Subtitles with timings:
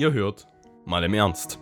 [0.00, 0.46] Ihr hört
[0.86, 1.58] mal im Ernst.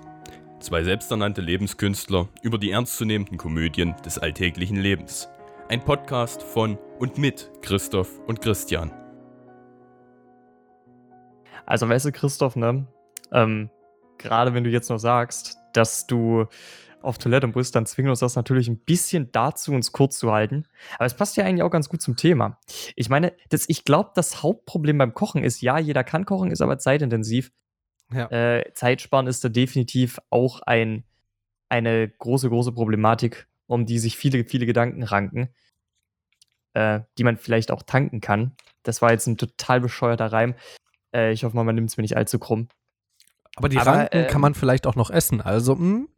[0.61, 5.29] Zwei selbsternannte Lebenskünstler über die ernstzunehmenden Komödien des alltäglichen Lebens.
[5.69, 8.93] Ein Podcast von und mit Christoph und Christian.
[11.67, 12.87] Also weißt du, Christoph, ne?
[13.33, 13.71] Ähm,
[14.19, 16.47] Gerade wenn du jetzt noch sagst, dass du
[17.03, 20.69] auf Toilette musst, dann zwingen uns das natürlich ein bisschen dazu, uns kurz zu halten.
[20.95, 22.61] Aber es passt ja eigentlich auch ganz gut zum Thema.
[22.95, 26.63] Ich meine, das, ich glaube, das Hauptproblem beim Kochen ist, ja, jeder kann kochen, ist
[26.63, 27.51] aber zeitintensiv.
[28.13, 28.31] Ja.
[28.31, 31.05] Äh, Zeitsparen ist da definitiv auch ein,
[31.69, 35.49] eine große, große Problematik, um die sich viele, viele Gedanken ranken,
[36.75, 38.53] äh, die man vielleicht auch tanken kann.
[38.83, 40.55] Das war jetzt ein total bescheuerter Reim.
[41.15, 42.69] Äh, ich hoffe mal, man nimmt es mir nicht allzu krumm.
[43.57, 45.41] Aber die Aber, Ranken kann ähm, man vielleicht auch noch essen.
[45.41, 45.81] Also, mh.
[45.81, 46.09] Hm?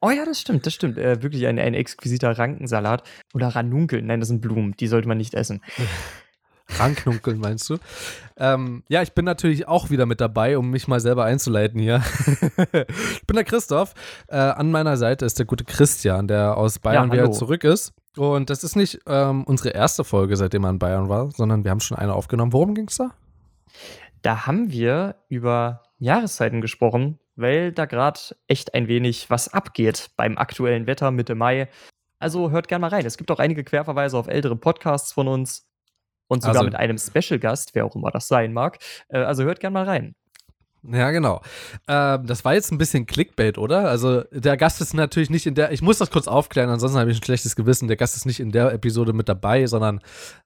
[0.00, 0.96] Oh ja, das stimmt, das stimmt.
[0.96, 3.02] Äh, wirklich ein, ein exquisiter Rankensalat.
[3.34, 4.02] Oder Ranunkel.
[4.02, 4.72] Nein, das sind Blumen.
[4.76, 5.62] Die sollte man nicht essen.
[6.68, 7.76] Ranknunkeln, meinst du?
[8.36, 12.02] Ähm, ja, ich bin natürlich auch wieder mit dabei, um mich mal selber einzuleiten hier.
[12.72, 13.94] ich bin der Christoph.
[14.28, 17.94] Äh, an meiner Seite ist der gute Christian, der aus Bayern ja, wieder zurück ist.
[18.16, 21.70] Und das ist nicht ähm, unsere erste Folge, seitdem er in Bayern war, sondern wir
[21.70, 22.52] haben schon eine aufgenommen.
[22.52, 23.10] Worum ging es da?
[24.22, 30.38] Da haben wir über Jahreszeiten gesprochen, weil da gerade echt ein wenig was abgeht beim
[30.38, 31.68] aktuellen Wetter Mitte Mai.
[32.18, 33.04] Also hört gerne mal rein.
[33.04, 35.65] Es gibt auch einige Querverweise auf ältere Podcasts von uns
[36.28, 38.78] und sogar also, mit einem Special-Gast, wer auch immer das sein mag.
[39.08, 40.14] Äh, also hört gerne mal rein.
[40.92, 41.40] Ja, genau.
[41.88, 43.88] Ähm, das war jetzt ein bisschen Clickbait, oder?
[43.88, 47.10] Also der Gast ist natürlich nicht in der, ich muss das kurz aufklären, ansonsten habe
[47.10, 47.88] ich ein schlechtes Gewissen.
[47.88, 50.00] Der Gast ist nicht in der Episode mit dabei, sondern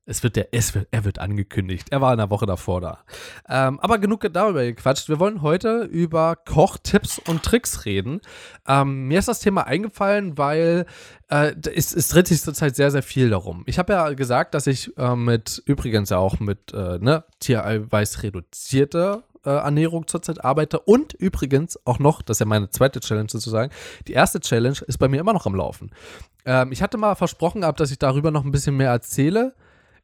[0.07, 1.89] es wird der, es wird, er wird angekündigt.
[1.91, 2.99] Er war in der Woche davor da.
[3.49, 5.09] Ähm, aber genug darüber gequatscht.
[5.09, 8.21] Wir wollen heute über Kochtipps und Tricks reden.
[8.67, 10.87] Ähm, mir ist das Thema eingefallen, weil
[11.29, 13.63] äh, es, es dreht sich zurzeit sehr, sehr viel darum.
[13.67, 18.23] Ich habe ja gesagt, dass ich äh, mit, übrigens ja auch mit äh, ne, Tiereiweiß
[18.23, 20.81] reduzierte äh, Ernährung zurzeit arbeite.
[20.81, 23.73] Und übrigens auch noch, das ist ja meine zweite Challenge sozusagen,
[24.09, 25.91] die erste Challenge ist bei mir immer noch am Laufen.
[26.45, 29.55] Ähm, ich hatte mal versprochen gehabt, dass ich darüber noch ein bisschen mehr erzähle.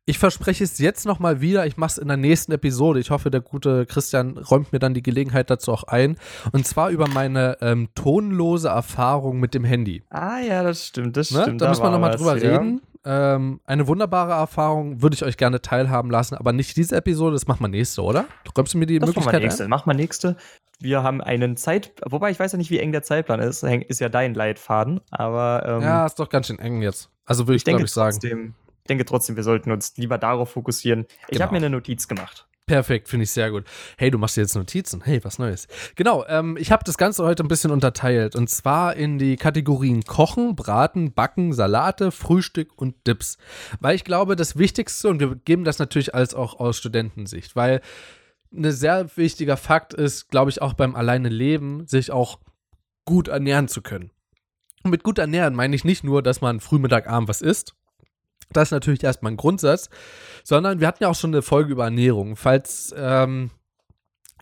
[0.08, 1.66] Ich verspreche es jetzt nochmal wieder.
[1.66, 3.00] Ich mache es in der nächsten Episode.
[3.00, 6.16] Ich hoffe, der gute Christian räumt mir dann die Gelegenheit dazu auch ein.
[6.52, 10.04] Und zwar über meine ähm, tonlose Erfahrung mit dem Handy.
[10.10, 11.42] Ah ja, das stimmt, das ne?
[11.42, 11.60] stimmt.
[11.60, 12.56] Da, da müssen wir nochmal drüber ja.
[12.56, 12.82] reden.
[13.08, 17.46] Ähm, eine wunderbare Erfahrung, würde ich euch gerne teilhaben lassen, aber nicht diese Episode, das
[17.46, 18.24] machen wir nächste, oder?
[18.42, 19.64] Du räumst mir die das Möglichkeit machen wir nächste.
[19.64, 19.70] Ein?
[19.70, 20.36] Machen wir nächste.
[20.80, 24.00] Wir haben einen Zeit, wobei ich weiß ja nicht, wie eng der Zeitplan ist, ist
[24.00, 27.08] ja dein Leitfaden, aber ähm, Ja, ist doch ganz schön eng jetzt.
[27.24, 28.18] Also würde ich, ich glaube ich sagen.
[28.20, 31.06] Trotzdem, ich denke trotzdem, wir sollten uns lieber darauf fokussieren.
[31.22, 31.42] Ich genau.
[31.44, 32.48] habe mir eine Notiz gemacht.
[32.66, 33.62] Perfekt, finde ich sehr gut.
[33.96, 35.00] Hey, du machst dir jetzt Notizen.
[35.04, 35.68] Hey, was Neues.
[35.94, 38.34] Genau, ähm, ich habe das Ganze heute ein bisschen unterteilt.
[38.34, 43.38] Und zwar in die Kategorien Kochen, Braten, Backen, Salate, Frühstück und Dips.
[43.78, 47.82] Weil ich glaube, das Wichtigste, und wir geben das natürlich als auch aus Studentensicht, weil
[48.52, 52.40] ein sehr wichtiger Fakt ist, glaube ich, auch beim alleine Leben, sich auch
[53.04, 54.10] gut ernähren zu können.
[54.82, 57.76] Und mit gut ernähren meine ich nicht nur, dass man früh, Mittag, Abend was isst,
[58.52, 59.90] das ist natürlich erstmal ein Grundsatz,
[60.44, 62.36] sondern wir hatten ja auch schon eine Folge über Ernährung.
[62.36, 63.50] Falls ähm,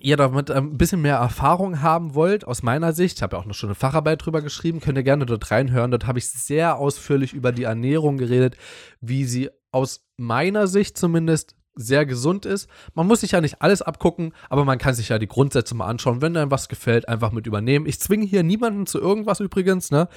[0.01, 3.47] ihr damit ein bisschen mehr Erfahrung haben wollt, aus meiner Sicht, ich habe ja auch
[3.47, 5.91] noch schon eine Facharbeit drüber geschrieben, könnt ihr gerne dort reinhören.
[5.91, 8.57] Dort habe ich sehr ausführlich über die Ernährung geredet,
[9.01, 12.69] wie sie aus meiner Sicht zumindest sehr gesund ist.
[12.95, 15.87] Man muss sich ja nicht alles abgucken, aber man kann sich ja die Grundsätze mal
[15.87, 16.23] anschauen.
[16.23, 17.87] Wenn einem was gefällt, einfach mit übernehmen.
[17.87, 19.91] Ich zwinge hier niemanden zu irgendwas übrigens.
[19.91, 20.09] Ne?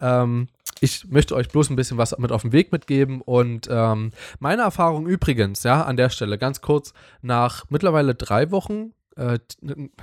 [0.00, 0.48] Ähm,
[0.80, 3.20] ich möchte euch bloß ein bisschen was mit auf den Weg mitgeben.
[3.20, 6.92] Und ähm, meine Erfahrung übrigens, ja, an der Stelle ganz kurz,
[7.22, 9.38] nach mittlerweile drei Wochen äh,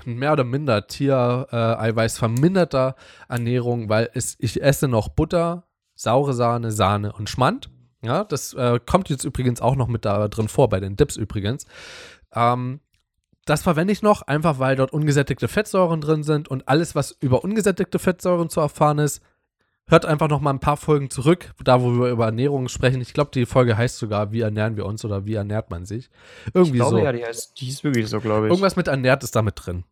[0.05, 2.95] mehr oder minder Tiereiweiß äh, verminderter
[3.27, 5.65] Ernährung, weil es, ich esse noch Butter,
[5.95, 7.69] saure Sahne, Sahne und Schmand.
[8.03, 11.17] Ja, das äh, kommt jetzt übrigens auch noch mit da drin vor, bei den Dips
[11.17, 11.65] übrigens.
[12.33, 12.79] Ähm,
[13.45, 17.43] das verwende ich noch, einfach weil dort ungesättigte Fettsäuren drin sind und alles, was über
[17.43, 19.21] ungesättigte Fettsäuren zu erfahren ist,
[19.91, 23.01] hört einfach noch mal ein paar Folgen zurück, da wo wir über Ernährung sprechen.
[23.01, 26.09] Ich glaube, die Folge heißt sogar, wie ernähren wir uns oder wie ernährt man sich.
[26.53, 27.03] Irgendwie ich glaube, so.
[27.03, 28.51] ja, die, heißt, die ist wirklich so, glaube ich.
[28.51, 29.83] Irgendwas mit ernährt ist damit drin.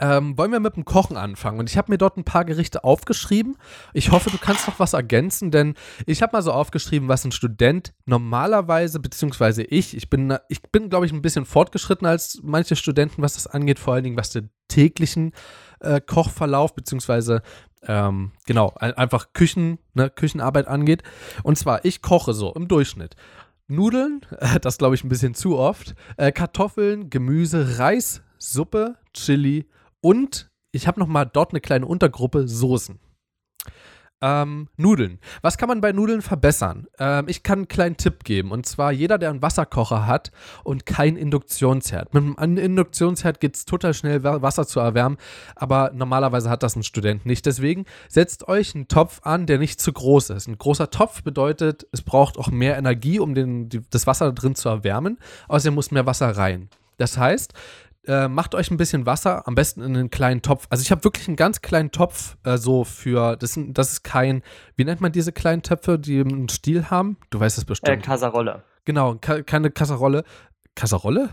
[0.00, 1.60] Ähm, wollen wir mit dem Kochen anfangen?
[1.60, 3.56] Und ich habe mir dort ein paar Gerichte aufgeschrieben.
[3.92, 5.74] Ich hoffe, du kannst noch was ergänzen, denn
[6.06, 10.88] ich habe mal so aufgeschrieben, was ein Student normalerweise, beziehungsweise ich, ich bin, ich bin,
[10.88, 14.30] glaube ich, ein bisschen fortgeschritten als manche Studenten, was das angeht, vor allen Dingen was
[14.30, 15.32] den täglichen
[15.80, 17.42] äh, Kochverlauf, beziehungsweise
[17.86, 21.02] ähm, genau, einfach Küchen, ne, Küchenarbeit angeht.
[21.42, 23.16] Und zwar, ich koche so im Durchschnitt.
[23.68, 29.68] Nudeln, äh, das glaube ich ein bisschen zu oft, äh, Kartoffeln, Gemüse, Reis, Suppe, Chili
[30.00, 32.98] und ich habe noch mal dort eine kleine Untergruppe Soßen.
[34.22, 35.18] Ähm, Nudeln.
[35.42, 36.86] Was kann man bei Nudeln verbessern?
[37.00, 38.52] Ähm, ich kann einen kleinen Tipp geben.
[38.52, 40.30] Und zwar, jeder, der einen Wasserkocher hat
[40.62, 42.14] und kein Induktionsherd.
[42.14, 45.18] Mit einem Induktionsherd geht es total schnell, Wasser zu erwärmen.
[45.56, 47.44] Aber normalerweise hat das ein Student nicht.
[47.46, 50.46] Deswegen setzt euch einen Topf an, der nicht zu groß ist.
[50.46, 54.54] Ein großer Topf bedeutet, es braucht auch mehr Energie, um den, die, das Wasser drin
[54.54, 55.18] zu erwärmen.
[55.48, 56.68] Außerdem muss mehr Wasser rein.
[56.98, 57.54] Das heißt,
[58.06, 60.66] äh, macht euch ein bisschen Wasser, am besten in einen kleinen Topf.
[60.70, 64.42] Also ich habe wirklich einen ganz kleinen Topf, äh, so für, das, das ist kein,
[64.76, 67.16] wie nennt man diese kleinen Töpfe, die einen Stiel haben?
[67.30, 67.98] Du weißt es bestimmt.
[67.98, 68.64] Äh, Kasserolle.
[68.84, 70.24] Genau, ka keine Kasserolle.
[70.74, 71.30] Kasserolle?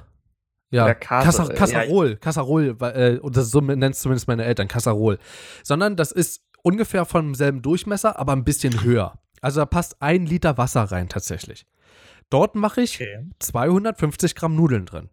[0.72, 2.16] Ja, Kasse, Kasserol, ja.
[2.18, 5.18] Kasserol, äh, das so nennt zumindest meine Eltern, Kasserol.
[5.64, 9.14] Sondern das ist ungefähr vom selben Durchmesser, aber ein bisschen höher.
[9.42, 11.66] Also da passt ein Liter Wasser rein tatsächlich.
[12.30, 13.26] Dort mache ich okay.
[13.40, 15.10] 250 Gramm Nudeln drin.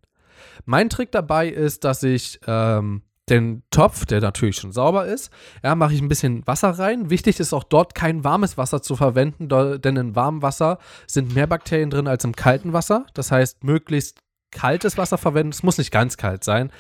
[0.64, 5.31] Mein Trick dabei ist, dass ich ähm, den Topf, der natürlich schon sauber ist,
[5.64, 7.10] ja, mache ich ein bisschen Wasser rein.
[7.10, 11.46] Wichtig ist auch dort kein warmes Wasser zu verwenden, denn in warmem Wasser sind mehr
[11.46, 13.06] Bakterien drin als im kalten Wasser.
[13.14, 14.20] Das heißt, möglichst
[14.50, 15.52] kaltes Wasser verwenden.
[15.52, 16.70] Es muss nicht ganz kalt sein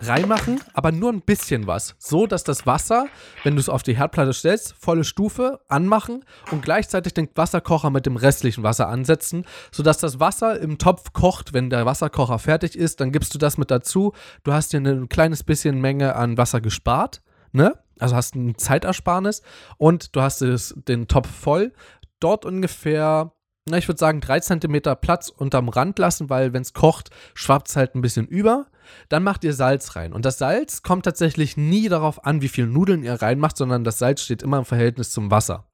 [0.00, 1.94] reinmachen, aber nur ein bisschen was.
[1.98, 3.06] So, dass das Wasser,
[3.44, 8.06] wenn du es auf die Herdplatte stellst, volle Stufe anmachen und gleichzeitig den Wasserkocher mit
[8.06, 11.52] dem restlichen Wasser ansetzen, sodass das Wasser im Topf kocht.
[11.52, 14.12] Wenn der Wasserkocher fertig ist, dann gibst du das mit dazu.
[14.44, 17.22] Du hast dir ein kleines bisschen Menge an Wasser gespart,
[17.52, 17.74] ne?
[17.98, 19.40] Also hast ein Zeitersparnis
[19.78, 21.72] und du hast es, den Topf voll.
[22.20, 23.32] Dort ungefähr
[23.68, 27.68] na, ich würde sagen, drei Zentimeter Platz unterm Rand lassen, weil wenn es kocht, schwappt
[27.68, 28.66] es halt ein bisschen über.
[29.08, 30.12] Dann macht ihr Salz rein.
[30.12, 33.98] Und das Salz kommt tatsächlich nie darauf an, wie viel Nudeln ihr reinmacht, sondern das
[33.98, 35.66] Salz steht immer im Verhältnis zum Wasser.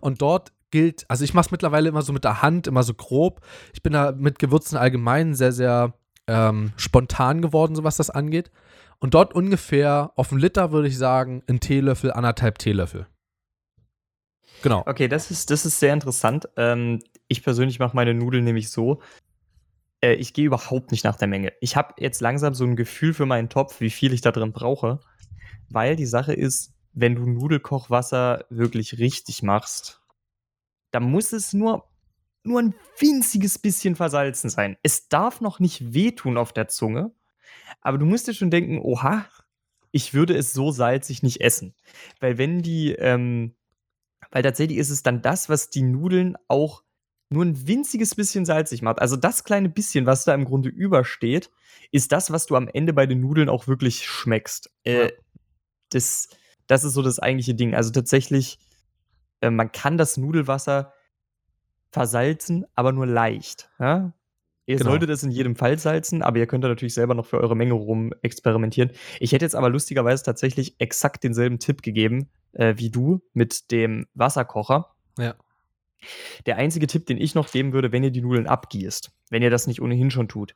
[0.00, 2.94] Und dort gilt, also ich mache es mittlerweile immer so mit der Hand, immer so
[2.94, 3.40] grob.
[3.72, 5.94] Ich bin da mit Gewürzen allgemein sehr, sehr
[6.28, 8.52] ähm, spontan geworden, so was das angeht.
[9.00, 13.08] Und dort ungefähr auf einen Liter würde ich sagen, ein Teelöffel, anderthalb Teelöffel.
[14.62, 14.84] Genau.
[14.86, 16.48] Okay, das ist, das ist sehr interessant.
[16.56, 17.00] Ähm,
[17.32, 19.00] ich persönlich mache meine Nudeln nämlich so,
[20.02, 21.52] äh, ich gehe überhaupt nicht nach der Menge.
[21.60, 24.52] Ich habe jetzt langsam so ein Gefühl für meinen Topf, wie viel ich da drin
[24.52, 25.00] brauche.
[25.70, 30.02] Weil die Sache ist, wenn du Nudelkochwasser wirklich richtig machst,
[30.90, 31.88] dann muss es nur,
[32.44, 34.76] nur ein winziges bisschen versalzen sein.
[34.82, 37.12] Es darf noch nicht wehtun auf der Zunge,
[37.80, 39.24] aber du musst dir schon denken, oha,
[39.90, 41.74] ich würde es so salzig nicht essen.
[42.20, 43.54] Weil wenn die, ähm,
[44.30, 46.81] weil tatsächlich ist es dann das, was die Nudeln auch
[47.32, 49.00] nur ein winziges bisschen salzig macht.
[49.00, 51.50] Also das kleine bisschen, was da im Grunde übersteht,
[51.90, 54.70] ist das, was du am Ende bei den Nudeln auch wirklich schmeckst.
[54.84, 55.12] Äh,
[55.90, 56.28] das,
[56.66, 57.74] das ist so das eigentliche Ding.
[57.74, 58.58] Also tatsächlich,
[59.40, 60.92] äh, man kann das Nudelwasser
[61.90, 63.70] versalzen, aber nur leicht.
[63.78, 64.14] Ja?
[64.64, 64.90] Ihr genau.
[64.90, 67.56] solltet es in jedem Fall salzen, aber ihr könnt da natürlich selber noch für eure
[67.56, 68.92] Menge rum experimentieren.
[69.18, 74.06] Ich hätte jetzt aber lustigerweise tatsächlich exakt denselben Tipp gegeben äh, wie du mit dem
[74.14, 74.94] Wasserkocher.
[75.18, 75.34] Ja.
[76.46, 79.50] Der einzige Tipp, den ich noch geben würde, wenn ihr die Nudeln abgießt, wenn ihr
[79.50, 80.54] das nicht ohnehin schon tut.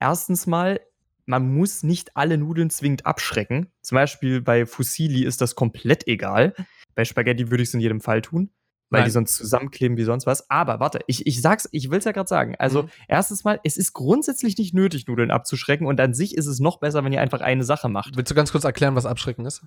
[0.00, 0.80] Erstens mal,
[1.26, 3.72] man muss nicht alle Nudeln zwingend abschrecken.
[3.82, 6.54] Zum Beispiel bei Fusilli ist das komplett egal.
[6.94, 8.50] Bei Spaghetti würde ich es in jedem Fall tun,
[8.90, 9.08] weil Nein.
[9.08, 10.48] die sonst zusammenkleben wie sonst was.
[10.50, 12.54] Aber warte, ich, ich sag's, ich will's ja gerade sagen.
[12.58, 12.88] Also, mhm.
[13.08, 16.78] erstens mal, es ist grundsätzlich nicht nötig, Nudeln abzuschrecken und an sich ist es noch
[16.78, 18.16] besser, wenn ihr einfach eine Sache macht.
[18.16, 19.62] Willst du ganz kurz erklären, was Abschrecken ist?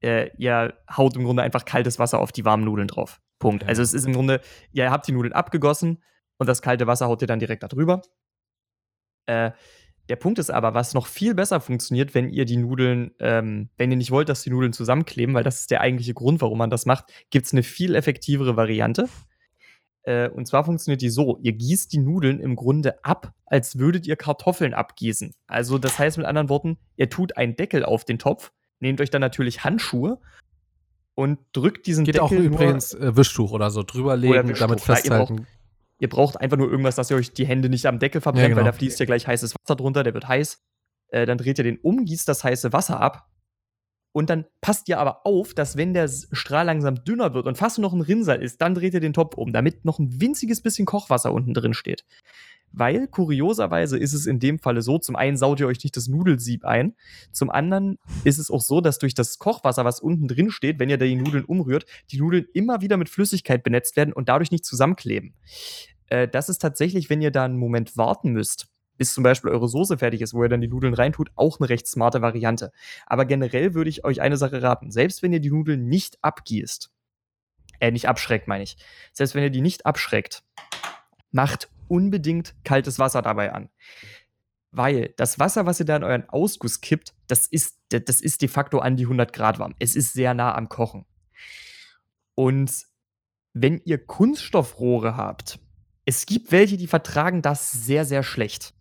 [0.00, 3.20] Äh, ihr haut im Grunde einfach kaltes Wasser auf die warmen Nudeln drauf.
[3.38, 3.64] Punkt.
[3.64, 4.40] Also es ist im Grunde,
[4.72, 6.02] ihr habt die Nudeln abgegossen
[6.38, 8.02] und das kalte Wasser haut ihr dann direkt da drüber.
[9.26, 9.52] Äh,
[10.08, 13.90] der Punkt ist aber, was noch viel besser funktioniert, wenn ihr die Nudeln, ähm, wenn
[13.90, 16.70] ihr nicht wollt, dass die Nudeln zusammenkleben, weil das ist der eigentliche Grund, warum man
[16.70, 19.08] das macht, gibt es eine viel effektivere Variante.
[20.04, 24.06] Äh, und zwar funktioniert die so: Ihr gießt die Nudeln im Grunde ab, als würdet
[24.06, 25.34] ihr Kartoffeln abgießen.
[25.46, 29.10] Also, das heißt mit anderen Worten, ihr tut einen Deckel auf den Topf, nehmt euch
[29.10, 30.20] dann natürlich Handschuhe
[31.14, 35.34] und drückt diesen Geht Deckel auch übrigens äh, Wischtuch oder so drüberlegen, oder damit festhalten.
[35.36, 37.98] Ja, ihr, braucht, ihr, braucht, einfach nur irgendwas, dass ihr euch die Hände nicht am
[37.98, 38.60] Deckel verbrennt, ja, genau.
[38.60, 40.62] weil da fließt ja gleich heißes Wasser drunter, der wird heiß.
[41.08, 43.28] Äh, dann dreht ihr den um, gießt das heiße Wasser ab.
[44.12, 47.78] Und dann passt ihr aber auf, dass wenn der Strahl langsam dünner wird und fast
[47.78, 50.62] nur noch ein Rinnsal ist, dann dreht ihr den Topf um, damit noch ein winziges
[50.62, 52.04] bisschen Kochwasser unten drin steht.
[52.72, 56.08] Weil kurioserweise ist es in dem Falle so, zum einen saut ihr euch nicht das
[56.08, 56.94] Nudelsieb ein,
[57.32, 60.90] zum anderen ist es auch so, dass durch das Kochwasser, was unten drin steht, wenn
[60.90, 64.50] ihr da die Nudeln umrührt, die Nudeln immer wieder mit Flüssigkeit benetzt werden und dadurch
[64.50, 65.34] nicht zusammenkleben.
[66.08, 69.68] Äh, das ist tatsächlich, wenn ihr da einen Moment warten müsst, bis zum Beispiel eure
[69.68, 72.72] Soße fertig ist, wo ihr dann die Nudeln reintut, auch eine recht smarte Variante.
[73.06, 74.90] Aber generell würde ich euch eine Sache raten.
[74.90, 76.90] Selbst wenn ihr die Nudeln nicht abgießt,
[77.80, 78.76] äh, nicht abschreckt, meine ich.
[79.12, 80.42] Selbst wenn ihr die nicht abschreckt,
[81.30, 83.68] macht unbedingt kaltes Wasser dabei an.
[84.70, 88.48] Weil das Wasser, was ihr da in euren Ausguss kippt, das ist, das ist de
[88.48, 89.74] facto an die 100 Grad warm.
[89.78, 91.06] Es ist sehr nah am Kochen.
[92.34, 92.70] Und
[93.54, 95.58] wenn ihr Kunststoffrohre habt,
[96.04, 98.74] es gibt welche, die vertragen das sehr, sehr schlecht.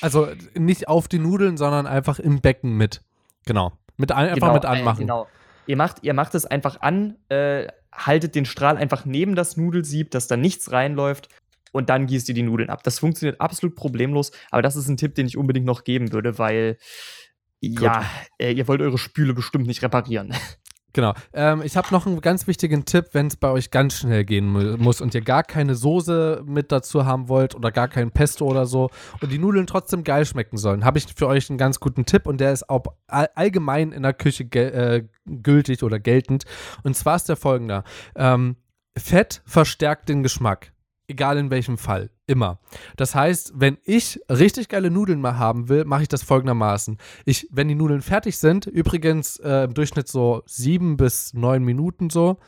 [0.00, 3.02] Also nicht auf die Nudeln, sondern einfach im Becken mit.
[3.46, 3.72] Genau.
[3.96, 4.98] Mit ein, einfach genau, mit anmachen.
[4.98, 5.28] Äh, genau.
[5.66, 10.10] Ihr macht, ihr macht es einfach an, äh, haltet den Strahl einfach neben das Nudelsieb,
[10.10, 11.28] dass da nichts reinläuft
[11.72, 12.82] und dann gießt ihr die Nudeln ab.
[12.82, 16.38] Das funktioniert absolut problemlos, aber das ist ein Tipp, den ich unbedingt noch geben würde,
[16.38, 16.78] weil
[17.60, 18.04] ja,
[18.38, 20.34] äh, ihr wollt eure Spüle bestimmt nicht reparieren.
[20.94, 21.12] Genau.
[21.32, 24.48] Ähm, ich habe noch einen ganz wichtigen Tipp, wenn es bei euch ganz schnell gehen
[24.48, 28.46] mu muss und ihr gar keine Soße mit dazu haben wollt oder gar kein Pesto
[28.46, 31.78] oder so und die Nudeln trotzdem geil schmecken sollen, habe ich für euch einen ganz
[31.78, 36.44] guten Tipp und der ist auch all allgemein in der Küche äh, gültig oder geltend.
[36.82, 37.84] Und zwar ist der folgende.
[38.16, 38.56] Ähm,
[38.96, 40.72] Fett verstärkt den Geschmack.
[41.10, 42.10] Egal in welchem Fall.
[42.26, 42.60] Immer.
[42.96, 46.98] Das heißt, wenn ich richtig geile Nudeln mal haben will, mache ich das folgendermaßen.
[47.24, 52.10] Ich, wenn die Nudeln fertig sind, übrigens äh, im Durchschnitt so sieben bis neun Minuten
[52.10, 52.38] so,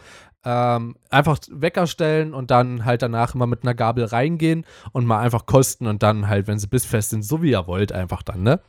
[0.44, 5.20] ähm, einfach Wecker stellen und dann halt danach immer mit einer Gabel reingehen und mal
[5.20, 8.42] einfach kosten und dann halt, wenn sie bissfest sind, so wie ihr wollt, einfach dann,
[8.42, 8.60] ne?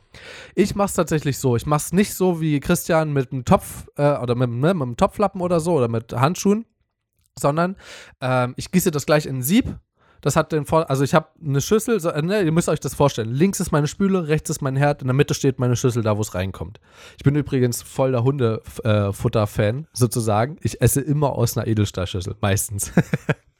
[0.54, 1.56] Ich mach's tatsächlich so.
[1.56, 4.96] Ich mach's nicht so wie Christian mit einem Topf äh, oder mit, ne, mit einem
[4.96, 6.66] Topflappen oder so oder mit Handschuhen
[7.38, 7.76] sondern
[8.20, 9.78] ähm, ich gieße das gleich in ein Sieb.
[10.22, 12.94] Das hat den Vor also ich habe eine Schüssel, so, ne, ihr müsst euch das
[12.94, 13.30] vorstellen.
[13.30, 16.16] Links ist meine Spüle, rechts ist mein Herd, in der Mitte steht meine Schüssel, da
[16.16, 16.78] wo es reinkommt.
[17.16, 20.58] Ich bin übrigens voll der Hundefutter-Fan, sozusagen.
[20.62, 22.92] Ich esse immer aus einer Edelstahlschüssel, meistens.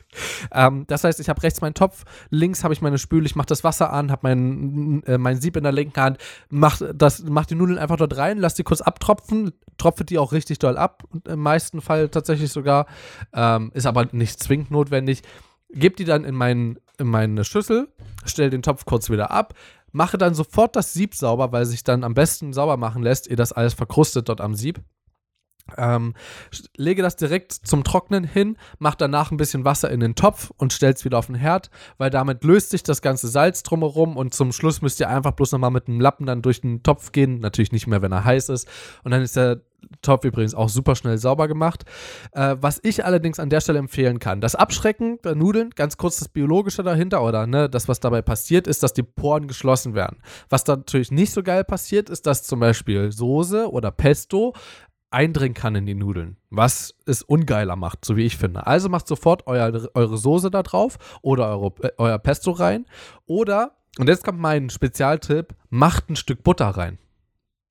[0.50, 3.46] Ähm, das heißt, ich habe rechts meinen Topf, links habe ich meine Spüle, ich mache
[3.46, 6.18] das Wasser an, habe mein, äh, mein Sieb in der linken Hand,
[6.50, 6.94] mache
[7.28, 10.76] mach die Nudeln einfach dort rein, lass die kurz abtropfen, tropfe die auch richtig doll
[10.76, 12.86] ab, im meisten Fall tatsächlich sogar,
[13.32, 15.22] ähm, ist aber nicht zwingend notwendig.
[15.74, 17.88] Gebe die dann in, mein, in meine Schüssel,
[18.26, 19.54] stelle den Topf kurz wieder ab,
[19.90, 23.36] mache dann sofort das Sieb sauber, weil sich dann am besten sauber machen lässt, ihr
[23.36, 24.80] das alles verkrustet dort am Sieb.
[25.76, 26.14] Ähm,
[26.76, 30.72] lege das direkt zum Trocknen hin, mach danach ein bisschen Wasser in den Topf und
[30.72, 34.52] stell's wieder auf den Herd, weil damit löst sich das ganze Salz drumherum und zum
[34.52, 37.40] Schluss müsst ihr einfach bloß nochmal mit dem Lappen dann durch den Topf gehen.
[37.40, 38.68] Natürlich nicht mehr, wenn er heiß ist.
[39.04, 39.60] Und dann ist der
[40.00, 41.84] Topf übrigens auch super schnell sauber gemacht.
[42.32, 46.18] Äh, was ich allerdings an der Stelle empfehlen kann, das Abschrecken der Nudeln, ganz kurz
[46.18, 50.18] das Biologische dahinter oder ne, das, was dabei passiert, ist, dass die Poren geschlossen werden.
[50.48, 54.54] Was da natürlich nicht so geil passiert, ist, dass zum Beispiel Soße oder Pesto
[55.12, 58.66] eindringen kann in die Nudeln, was es ungeiler macht, so wie ich finde.
[58.66, 62.86] Also macht sofort euer, eure Soße da drauf oder eure, äh, euer Pesto rein
[63.26, 66.98] oder, und jetzt kommt mein Spezialtipp, macht ein Stück Butter rein.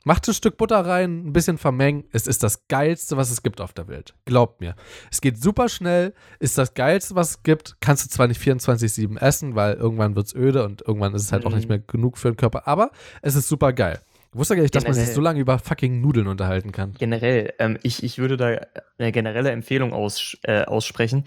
[0.03, 2.05] Macht ein Stück Butter rein, ein bisschen vermengen.
[2.11, 4.15] Es ist das Geilste, was es gibt auf der Welt.
[4.25, 4.75] Glaubt mir.
[5.11, 7.77] Es geht super schnell, ist das Geilste, was es gibt.
[7.81, 11.31] Kannst du zwar nicht 24-7 essen, weil irgendwann wird es öde und irgendwann ist es
[11.31, 11.51] halt mhm.
[11.51, 12.89] auch nicht mehr genug für den Körper, aber
[13.21, 14.01] es ist super geil.
[14.33, 16.93] Ich wusste gar nicht, dass man sich so lange über fucking Nudeln unterhalten kann.
[16.97, 18.65] Generell, ähm, ich, ich würde da
[18.97, 21.25] eine generelle Empfehlung aus, äh, aussprechen.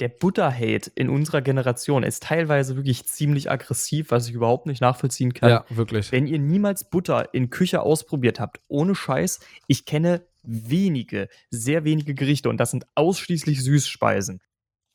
[0.00, 5.32] Der Butter-Hate in unserer Generation ist teilweise wirklich ziemlich aggressiv, was ich überhaupt nicht nachvollziehen
[5.32, 5.48] kann.
[5.48, 6.10] Ja, wirklich.
[6.10, 9.38] Wenn ihr niemals Butter in Küche ausprobiert habt, ohne Scheiß,
[9.68, 14.42] ich kenne wenige, sehr wenige Gerichte und das sind ausschließlich Süßspeisen,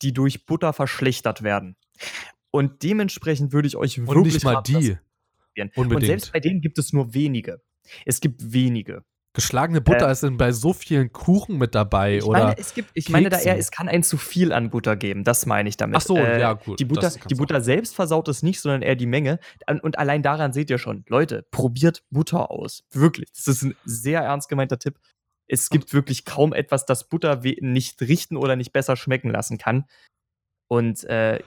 [0.02, 1.76] die durch Butter verschlechtert werden.
[2.50, 4.98] Und dementsprechend würde ich euch und wirklich nicht mal die
[5.68, 5.72] ausprobieren.
[5.76, 6.02] Unbedingt.
[6.02, 7.62] Und selbst bei denen gibt es nur wenige.
[8.04, 9.04] Es gibt wenige.
[9.32, 12.46] Geschlagene Butter äh, ist denn bei so vielen Kuchen mit dabei, ich oder?
[12.46, 13.12] Meine, es gibt, ich Keksen.
[13.12, 15.96] meine da eher, es kann ein zu viel an Butter geben, das meine ich damit.
[15.96, 16.80] Ach so, äh, ja, gut.
[16.80, 19.38] Die Butter, die Butter selbst versaut es nicht, sondern eher die Menge.
[19.82, 22.82] Und allein daran seht ihr schon, Leute, probiert Butter aus.
[22.90, 23.30] Wirklich.
[23.32, 24.98] Das ist ein sehr ernst gemeinter Tipp.
[25.46, 29.84] Es gibt wirklich kaum etwas, das Butter nicht richten oder nicht besser schmecken lassen kann.
[30.66, 31.38] Und äh,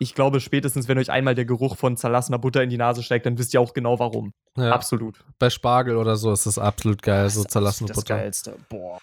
[0.00, 3.26] ich glaube, spätestens, wenn euch einmal der Geruch von zerlassener Butter in die Nase steigt,
[3.26, 4.32] dann wisst ihr auch genau warum.
[4.56, 4.72] Ja.
[4.72, 5.22] Absolut.
[5.38, 8.14] Bei Spargel oder so ist das absolut geil, das so zerlassene das Butter.
[8.14, 8.56] Das Geilste.
[8.70, 8.98] Boah.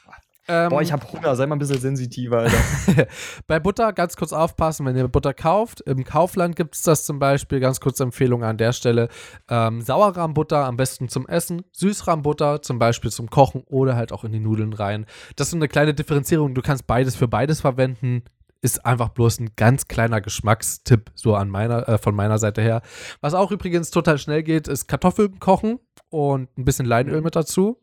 [0.48, 3.08] Ähm, Boah, ich hab Hunger, sei mal ein bisschen sensitiver, Alter.
[3.48, 5.82] Bei Butter ganz kurz aufpassen, wenn ihr Butter kauft.
[5.82, 9.10] Im Kaufland gibt es das zum Beispiel, ganz kurze Empfehlung an der Stelle.
[9.50, 14.32] Ähm, Sauerrahmbutter am besten zum Essen, Süßrahmbutter zum Beispiel zum Kochen oder halt auch in
[14.32, 15.06] die Nudeln rein.
[15.36, 16.56] Das ist eine kleine Differenzierung.
[16.56, 18.24] Du kannst beides für beides verwenden
[18.62, 22.82] ist einfach bloß ein ganz kleiner Geschmackstipp, so an meiner, äh, von meiner Seite her.
[23.22, 27.82] Was auch übrigens total schnell geht, ist Kartoffeln kochen und ein bisschen Leinöl mit dazu.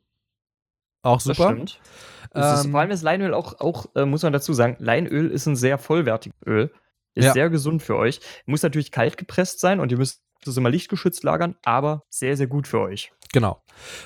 [1.03, 1.35] Auch super.
[1.35, 1.81] Das stimmt.
[2.31, 5.31] Das ist, ähm, vor allem ist Leinöl auch, auch äh, muss man dazu sagen, Leinöl
[5.31, 6.73] ist ein sehr vollwertiges Öl.
[7.15, 7.33] Ist ja.
[7.33, 8.21] sehr gesund für euch.
[8.45, 12.49] Muss natürlich kalt gepresst sein und ihr müsst es immer lichtgeschützt lagern, aber sehr, sehr
[12.49, 13.13] gut für euch.
[13.35, 13.61] Genau.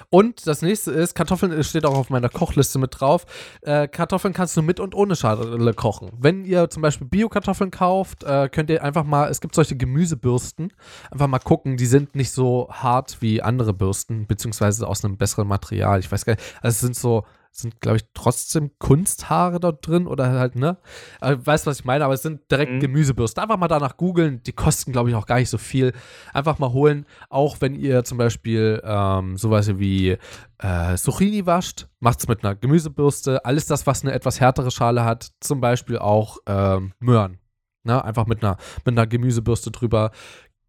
[0.08, 3.26] Und das nächste ist, Kartoffeln steht auch auf meiner Kochliste mit drauf.
[3.60, 6.08] Äh, Kartoffeln kannst du mit und ohne Schale kochen.
[6.18, 10.72] Wenn ihr zum Beispiel Bio-Kartoffeln kauft, äh, könnt ihr einfach mal, es gibt solche Gemüsebürsten,
[11.10, 15.46] einfach mal gucken, die sind nicht so hart wie andere Bürsten, beziehungsweise aus einem besseren
[15.46, 16.00] Material.
[16.00, 17.24] Ich weiß gar nicht, also es sind so
[17.58, 20.78] sind, glaube ich, trotzdem Kunsthaare dort drin oder halt, ne?
[21.20, 22.04] Also, weißt du, was ich meine?
[22.04, 22.80] Aber es sind direkt Mhm.
[22.80, 23.42] Gemüsebürsten.
[23.42, 24.42] Einfach mal danach googeln.
[24.44, 25.92] Die kosten, glaube ich, auch gar nicht so viel.
[26.32, 27.06] Einfach mal holen.
[27.28, 30.16] Auch wenn ihr zum Beispiel ähm, sowas wie
[30.58, 33.44] äh, Zucchini wascht, macht es mit einer Gemüsebürste.
[33.44, 37.38] Alles das, was eine etwas härtere Schale hat, zum Beispiel auch ähm, Möhren.
[37.84, 38.04] Ne?
[38.04, 40.10] Einfach mit einer, mit einer Gemüsebürste drüber.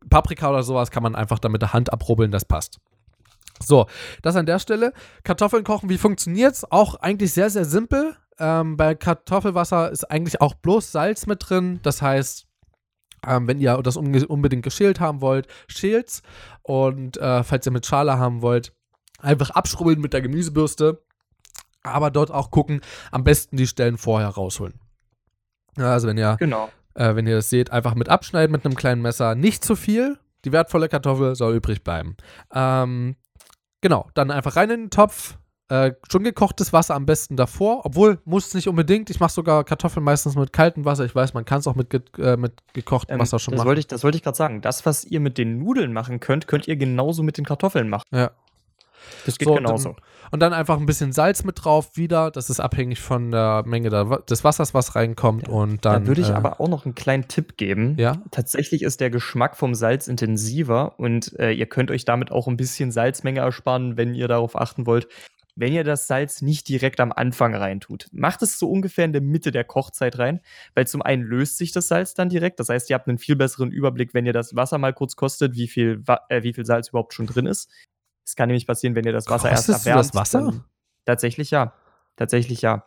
[0.10, 2.80] Paprika oder sowas kann man einfach dann mit der Hand abrubbeln, das passt.
[3.64, 3.88] So,
[4.22, 4.94] das an der Stelle.
[5.24, 6.64] Kartoffeln kochen, wie funktioniert's?
[6.72, 8.16] Auch eigentlich sehr, sehr simpel.
[8.40, 11.80] Ähm, bei Kartoffelwasser ist eigentlich auch bloß Salz mit drin.
[11.84, 12.48] Das heißt,
[13.28, 16.22] ähm, wenn ihr das unbedingt geschält haben wollt, schält's.
[16.62, 18.74] Und äh, falls ihr mit Schale haben wollt,
[19.22, 21.02] einfach abschrubbeln mit der Gemüsebürste.
[21.84, 24.80] Aber dort auch gucken, am besten die Stellen vorher rausholen.
[25.78, 26.70] Ja, also wenn ihr Genau.
[26.94, 29.36] äh, wenn ihr das seht, einfach mit abschneiden mit einem kleinen Messer.
[29.36, 30.18] Nicht zu viel.
[30.46, 32.16] Die wertvolle Kartoffel soll übrig bleiben.
[32.54, 33.16] Ähm,
[33.82, 35.38] genau, dann einfach rein in den Topf.
[35.72, 37.86] Äh, schon gekochtes Wasser am besten davor.
[37.86, 39.12] Obwohl, muss nicht unbedingt.
[39.12, 41.06] Ich mache sogar Kartoffeln meistens mit kaltem Wasser.
[41.06, 43.60] Ich weiß, man kann es auch mit, ge äh, mit gekochtem Ähm, Wasser schon das
[43.60, 43.68] machen.
[43.68, 44.62] wollte ich, das wollte ich gerade sagen.
[44.62, 48.04] Das, was ihr mit den Nudeln machen könnt, könnt ihr genauso mit den Kartoffeln machen.
[48.12, 48.32] Ja.
[49.26, 49.90] Das geht So, genauso.
[49.90, 52.32] Dann, und dann einfach ein bisschen Salz mit drauf wieder.
[52.32, 55.48] Das ist abhängig von der Menge der, des Wassers, was reinkommt.
[55.48, 56.04] und dann.
[56.04, 57.96] da würde ich äh, aber auch noch einen kleinen Tipp geben.
[57.98, 58.22] Ja.
[58.32, 62.58] Tatsächlich ist der Geschmack vom Salz intensiver und äh, ihr könnt euch damit auch ein
[62.58, 65.08] bisschen Salzmenge ersparen, wenn ihr darauf achten wollt.
[65.56, 69.22] Wenn ihr das Salz nicht direkt am Anfang reintut, macht es so ungefähr in der
[69.22, 70.40] Mitte der Kochzeit rein,
[70.74, 72.62] weil zum einen löst sich das Salz dann direkt.
[72.62, 75.56] Das heißt, ihr habt einen viel besseren Überblick, wenn ihr das Wasser mal kurz kostet,
[75.56, 77.70] wie viel, äh, wie viel Salz überhaupt schon drin ist.
[78.30, 80.10] Es kann nämlich passieren, wenn ihr das Wasser erst Kostest du erwärmt.
[80.10, 80.66] das Wasser?
[81.06, 81.74] Tatsächlich ja.
[82.16, 82.86] Tatsächlich ja.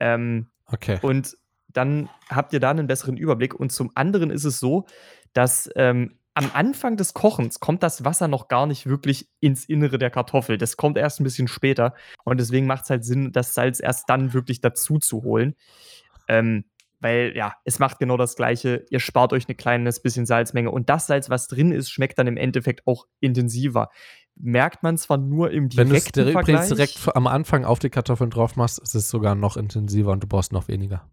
[0.00, 0.98] Ähm, Okay.
[1.02, 1.36] und
[1.68, 3.54] dann habt ihr da einen besseren Überblick.
[3.54, 4.86] Und zum anderen ist es so,
[5.34, 9.98] dass ähm, am Anfang des Kochens kommt das Wasser noch gar nicht wirklich ins Innere
[9.98, 10.58] der Kartoffel.
[10.58, 11.94] Das kommt erst ein bisschen später.
[12.24, 15.54] Und deswegen macht es halt Sinn, das Salz erst dann wirklich dazu zu holen.
[16.26, 16.64] Ähm,
[17.00, 18.86] weil ja, es macht genau das Gleiche.
[18.88, 20.70] Ihr spart euch ein kleines bisschen Salzmenge.
[20.70, 23.90] Und das Salz, was drin ist, schmeckt dann im Endeffekt auch intensiver.
[24.36, 26.68] Merkt man zwar nur im Wenn du es direkten direkt, Vergleich.
[26.68, 30.26] direkt am Anfang auf die Kartoffeln drauf machst, ist es sogar noch intensiver und du
[30.26, 31.08] brauchst noch weniger.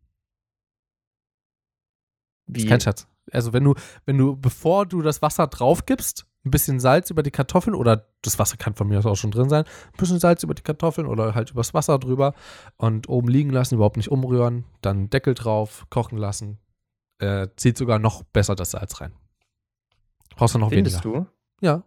[2.47, 3.07] wie, Kein Schatz.
[3.31, 7.21] Also wenn du, wenn du, bevor du das Wasser drauf gibst, ein bisschen Salz über
[7.21, 10.19] die Kartoffeln oder das Wasser kann von mir aus auch schon drin sein, ein bisschen
[10.19, 12.33] Salz über die Kartoffeln oder halt übers Wasser drüber
[12.77, 16.57] und oben liegen lassen, überhaupt nicht umrühren, dann Deckel drauf, kochen lassen,
[17.19, 19.13] äh, zieht sogar noch besser das Salz rein.
[20.35, 21.25] Brauchst du noch findest weniger.
[21.25, 21.65] du?
[21.65, 21.83] Ja.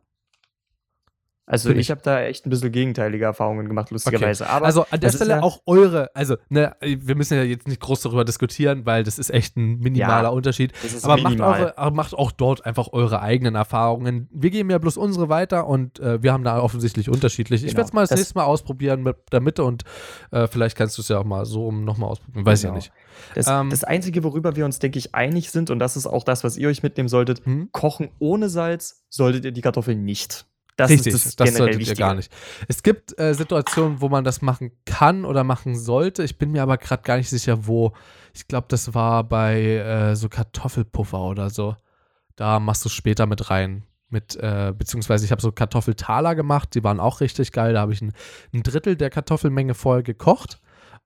[1.47, 1.91] Also Find ich ich.
[1.91, 4.49] habe da echt ein bisschen gegenteilige Erfahrungen gemacht, lustigerweise.
[4.49, 7.81] Aber also an der Stelle ja- auch eure, also ne, wir müssen ja jetzt nicht
[7.83, 10.73] groß darüber diskutieren, weil das ist echt ein minimaler Ja, Unterschied.
[11.03, 11.61] Aber macht, minimal.
[11.61, 14.27] eure, aber macht auch dort einfach eure eigenen Erfahrungen.
[14.33, 17.63] Wir geben ja bloß unsere weiter und äh, wir haben da offensichtlich unterschiedlich.
[17.63, 17.77] Ich Genau.
[17.79, 19.83] werde es mal das, Das- nächste Mal ausprobieren mit der Mitte und
[20.31, 22.47] äh, vielleicht kannst du es ja auch mal so nochmal ausprobieren.
[22.47, 22.73] Weiß Genau.
[22.73, 22.93] ja nicht.
[23.35, 26.25] Das, Ähm, das Einzige, worüber wir uns, denke ich, einig sind, und das ist auch
[26.25, 27.69] das, was ihr euch mitnehmen solltet, Hm?
[27.73, 30.47] kochen ohne Salz solltet ihr die Kartoffeln nicht.
[30.77, 32.33] Das Richtig, ist das, das solltet ihr gar nicht.
[32.67, 36.25] Es gibt äh, Situationen, wo man das machen kann oder machen sollte.
[36.25, 37.93] Ich bin mir aber gerade gar nicht sicher, wo.
[38.33, 41.77] Ich glaube, das war bei äh, so Kartoffelpuffer oder so.
[42.35, 43.85] Da machst du später mit rein.
[44.09, 47.75] Mit, äh, beziehungsweise ich habe so Kartoffeltaler gemacht, die waren auch richtig geil.
[47.75, 48.13] Da habe ich ein,
[48.53, 50.61] ein Drittel der Kartoffelmenge vorher gekocht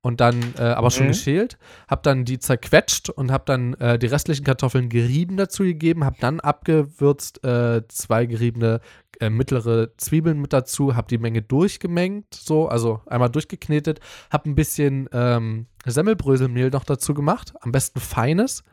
[0.09, 1.09] und dann äh, aber schon Mhm.
[1.11, 6.03] geschält, habe dann die zerquetscht und habe dann äh, die restlichen Kartoffeln gerieben dazu gegeben,
[6.03, 8.81] habe dann abgewürzt äh, zwei geriebene
[9.21, 14.55] äh, mittlere Zwiebeln mit dazu, habe die Menge durchgemengt, so, also einmal durchgeknetet, habe ein
[14.55, 18.65] bisschen ähm, Semmelbröselmehl noch dazu gemacht, am besten feines.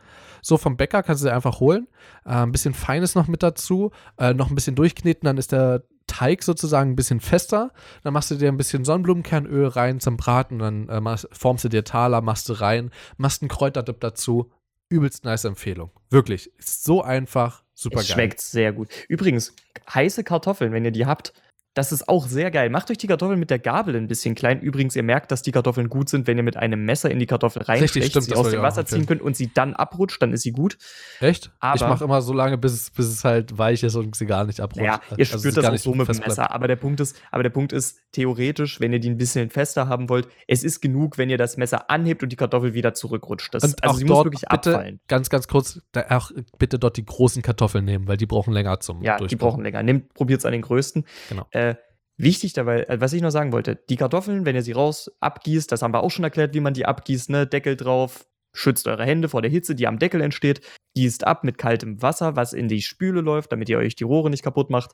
[0.41, 1.89] So vom Bäcker kannst du dir einfach holen.
[2.23, 5.83] Äh, ein bisschen feines noch mit dazu, äh, noch ein bisschen durchkneten, dann ist der
[6.15, 7.71] Teig sozusagen ein bisschen fester.
[8.03, 11.69] Dann machst du dir ein bisschen Sonnenblumenkernöl rein zum Braten, dann äh, machst, formst du
[11.69, 14.51] dir Taler, machst du rein, machst einen Kräuterdip dazu.
[14.87, 15.91] Übelst nice Empfehlung.
[16.09, 16.51] Wirklich.
[16.57, 18.13] Ist so einfach, super Es geil.
[18.13, 18.87] schmeckt sehr gut.
[19.09, 19.53] Übrigens,
[19.93, 21.33] heiße Kartoffeln, wenn ihr die habt,
[21.75, 22.69] das ist auch sehr geil.
[22.69, 24.61] Macht euch die Kartoffeln mit der Gabel ein bisschen klein.
[24.61, 27.25] Übrigens, ihr merkt, dass die Kartoffeln gut sind, wenn ihr mit einem Messer in die
[27.27, 30.31] Kartoffel reinstecht, stimmt, sie aus dem ich Wasser ziehen könnt und sie dann abrutscht, dann
[30.33, 30.77] ist sie gut.
[31.19, 31.45] Echt?
[31.47, 34.25] ich Aber- mache immer so lange, bis es, bis es halt weich ist und sie
[34.25, 34.85] gar nicht abrutscht.
[34.85, 36.17] Ja, Also ihr es spürt das auch so mit dem.
[36.19, 36.51] Messer.
[36.51, 39.89] Aber der Punkt ist, aber der Punkt ist, theoretisch, wenn ihr die ein bisschen fester
[39.89, 43.53] haben wollt, es ist genug, wenn ihr das Messer anhebt und die Kartoffel wieder zurückrutscht.
[43.53, 44.99] Das, Und also sie muss wirklich bitte, abfallen.
[45.09, 48.79] ganz, ganz kurz, da auch bitte dort die großen Kartoffeln nehmen, weil die brauchen länger
[48.79, 49.83] zum Ja, die brauchen länger.
[49.83, 51.03] Nehmt, probiert es an den größten.
[51.27, 51.45] Genau.
[51.51, 51.64] Äh,
[52.17, 55.71] wichtig dabei, äh, was ich noch sagen wollte, die Kartoffeln, wenn ihr sie raus abgießt,
[55.71, 57.47] das haben wir auch schon erklärt, wie man die abgießt, ne?
[57.47, 60.61] Deckel drauf, schützt eure Hände vor der Hitze, die am Deckel entsteht,
[60.95, 64.29] gießt ab mit kaltem Wasser, was in die Spüle läuft, damit ihr euch die Rohre
[64.29, 64.93] nicht kaputt macht.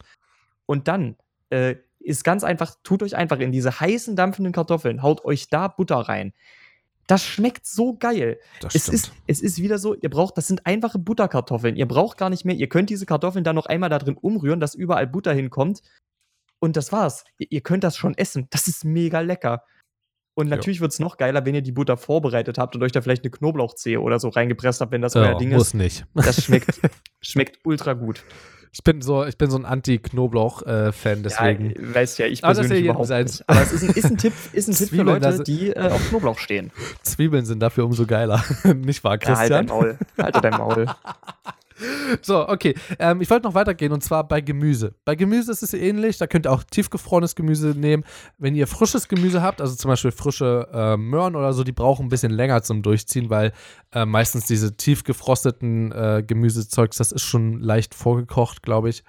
[0.65, 1.15] Und dann
[1.49, 5.67] äh, ist ganz einfach, tut euch einfach in diese heißen, dampfenden Kartoffeln, haut euch da
[5.67, 6.33] Butter rein.
[7.07, 8.39] Das schmeckt so geil.
[8.61, 8.95] Das Es stimmt.
[8.95, 11.75] ist, es ist wieder so, ihr braucht, das sind einfache Butterkartoffeln.
[11.75, 14.59] Ihr braucht gar nicht mehr, ihr könnt diese Kartoffeln dann noch einmal da drin umrühren,
[14.59, 15.81] dass überall Butter hinkommt.
[16.61, 17.23] Und das war's.
[17.37, 18.47] Ihr, ihr könnt das schon essen.
[18.51, 19.63] Das ist mega lecker.
[20.33, 23.23] Und natürlich wird's noch geiler, wenn ihr die Butter vorbereitet habt und euch da vielleicht
[23.23, 25.73] eine Knoblauchzehe oder so reingepresst habt, wenn das euer Ja, Ding muss ist.
[25.73, 26.05] nicht.
[26.13, 26.79] Das schmeckt,
[27.21, 28.23] schmeckt ultra gut.
[28.73, 31.71] Ich bin so, ich bin so ein Anti-Knoblauch-Fan, deswegen.
[31.71, 33.39] Ja, weißt ja, ich ja persönlich jedem überhaupt seins.
[33.39, 33.49] nicht.
[33.49, 36.07] Aber es ist ein, ist ein Tipp, ist ein Tipp für Leute, die äh, auf
[36.09, 36.71] Knoblauch stehen.
[37.03, 38.41] Zwiebeln sind dafür umso geiler.
[38.73, 39.65] nicht wahr, Ja, halt dein Christian?
[39.67, 39.97] Maul.
[40.17, 40.85] Halt dein Maul.
[42.21, 42.75] So, okay.
[42.99, 44.93] Ähm, ich wollte noch weitergehen und zwar bei Gemüse.
[45.05, 46.17] Bei Gemüse ist es ähnlich.
[46.17, 48.03] Da könnt ihr auch tiefgefrorenes Gemüse nehmen.
[48.37, 52.05] Wenn ihr frisches Gemüse habt, also zum Beispiel frische äh, Möhren oder so, die brauchen
[52.05, 53.53] ein bisschen länger zum Durchziehen, weil
[53.93, 59.03] äh, meistens diese tiefgefrosteten äh, Gemüsezeugs, das ist schon leicht vorgekocht, glaube ich.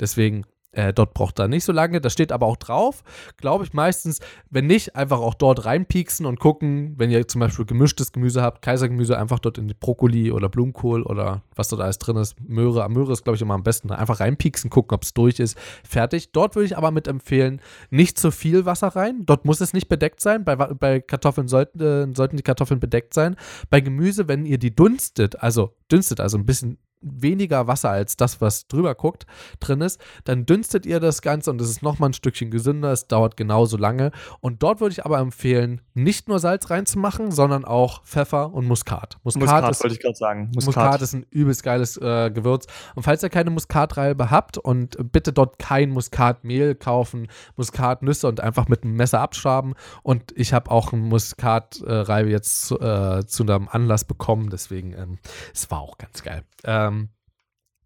[0.00, 0.44] Deswegen.
[0.78, 2.00] Äh, dort braucht er nicht so lange.
[2.00, 3.02] Das steht aber auch drauf.
[3.36, 4.20] Glaube ich meistens.
[4.48, 8.62] Wenn nicht, einfach auch dort reinpieksen und gucken, wenn ihr zum Beispiel gemischtes Gemüse habt,
[8.62, 12.36] Kaisergemüse, einfach dort in die Brokkoli oder Blumenkohl oder was dort alles drin ist.
[12.40, 13.90] Möhre, Möhre ist, glaube ich, immer am besten.
[13.90, 15.58] Einfach reinpieksen, gucken, ob es durch ist.
[15.82, 16.30] Fertig.
[16.30, 17.60] Dort würde ich aber mit empfehlen,
[17.90, 19.26] nicht zu viel Wasser rein.
[19.26, 20.44] Dort muss es nicht bedeckt sein.
[20.44, 23.34] Bei, bei Kartoffeln sollten, äh, sollten die Kartoffeln bedeckt sein.
[23.68, 28.40] Bei Gemüse, wenn ihr die dunstet, also dünstet, also ein bisschen weniger Wasser als das,
[28.40, 29.26] was drüber guckt,
[29.60, 32.92] drin ist, dann dünstet ihr das Ganze und es ist nochmal ein Stückchen gesünder.
[32.92, 34.10] Es dauert genauso lange.
[34.40, 39.18] Und dort würde ich aber empfehlen, nicht nur Salz reinzumachen, sondern auch Pfeffer und Muskat.
[39.24, 40.50] Muskat, Muskat ist wollte ich gerade sagen.
[40.54, 41.02] Muskat.
[41.02, 42.66] ist ein übelst geiles äh, Gewürz.
[42.94, 48.68] Und falls ihr keine Muskatreibe habt und bitte dort kein Muskatmehl kaufen, Muskatnüsse und einfach
[48.68, 49.74] mit einem Messer abschaben.
[50.02, 55.18] Und ich habe auch eine Muskatreibe jetzt zu, äh, zu einem Anlass bekommen, deswegen, ähm,
[55.52, 56.42] es war auch ganz geil.
[56.64, 56.87] Ähm,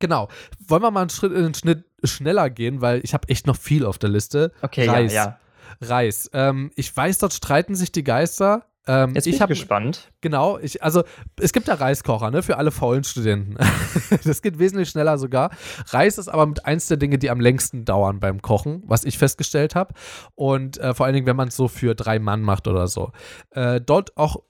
[0.02, 0.28] genau.
[0.66, 3.86] Wollen wir mal einen Schritt, einen Schnitt schneller gehen, weil ich habe echt noch viel
[3.86, 4.52] auf der Liste.
[4.60, 5.14] Okay, Reis.
[5.14, 5.38] ja, ja.
[5.80, 6.28] Reis.
[6.34, 8.66] Ähm, ich weiß, dort streiten sich die Geister.
[8.86, 10.10] Ähm, Jetzt bin ich ich habe gespannt.
[10.22, 11.04] Genau, ich, also
[11.40, 13.56] es gibt ja Reiskocher, ne, für alle faulen Studenten.
[14.24, 15.50] das geht wesentlich schneller sogar.
[15.90, 19.18] Reis ist aber mit eins der Dinge, die am längsten dauern beim Kochen, was ich
[19.18, 19.94] festgestellt habe.
[20.34, 23.12] Und äh, vor allen Dingen, wenn man es so für drei Mann macht oder so.
[23.50, 24.42] Äh, dort auch.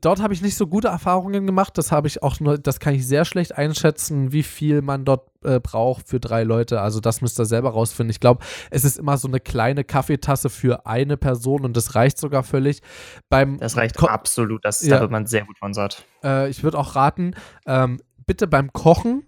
[0.00, 1.78] Dort habe ich nicht so gute Erfahrungen gemacht.
[1.78, 5.28] Das habe ich auch nur, das kann ich sehr schlecht einschätzen, wie viel man dort
[5.44, 6.80] äh, braucht für drei Leute.
[6.80, 8.10] Also das müsst ihr selber rausfinden.
[8.10, 12.18] Ich glaube, es ist immer so eine kleine Kaffeetasse für eine Person und das reicht
[12.18, 12.80] sogar völlig.
[13.28, 14.64] Beim Das reicht Ko- absolut.
[14.64, 14.96] Das, Ja.
[14.96, 16.04] Da wird man sehr gut von satt.
[16.24, 17.34] äh, ich würde auch raten,
[17.66, 19.24] ähm, bitte beim Kochen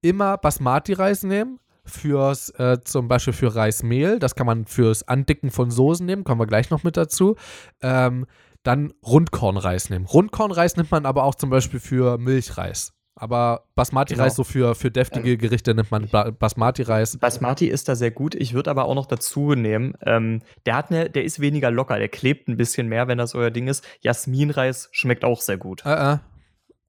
[0.00, 1.58] immer Basmati-Reis nehmen.
[1.86, 4.18] Fürs, äh, zum Beispiel für Reismehl.
[4.18, 6.24] Das kann man fürs Andicken von Soßen nehmen.
[6.24, 7.36] Kommen wir gleich noch mit dazu.
[7.82, 8.24] Ähm,
[8.64, 10.06] dann Rundkornreis nehmen.
[10.06, 12.92] Rundkornreis nimmt man aber auch zum Beispiel für Milchreis.
[13.16, 14.42] Aber Basmati-Reis Genau.
[14.42, 17.18] so für, für deftige Gerichte nimmt man Ba- Basmati-Reis.
[17.18, 18.34] Basmati ist da sehr gut.
[18.34, 22.00] Ich würde aber auch noch dazu nehmen, ähm, der, hat eine, der ist weniger locker.
[22.00, 23.86] Der klebt ein bisschen mehr, wenn das euer Ding ist.
[24.00, 25.86] Jasminreis schmeckt auch sehr gut.
[25.86, 26.18] Äh, äh.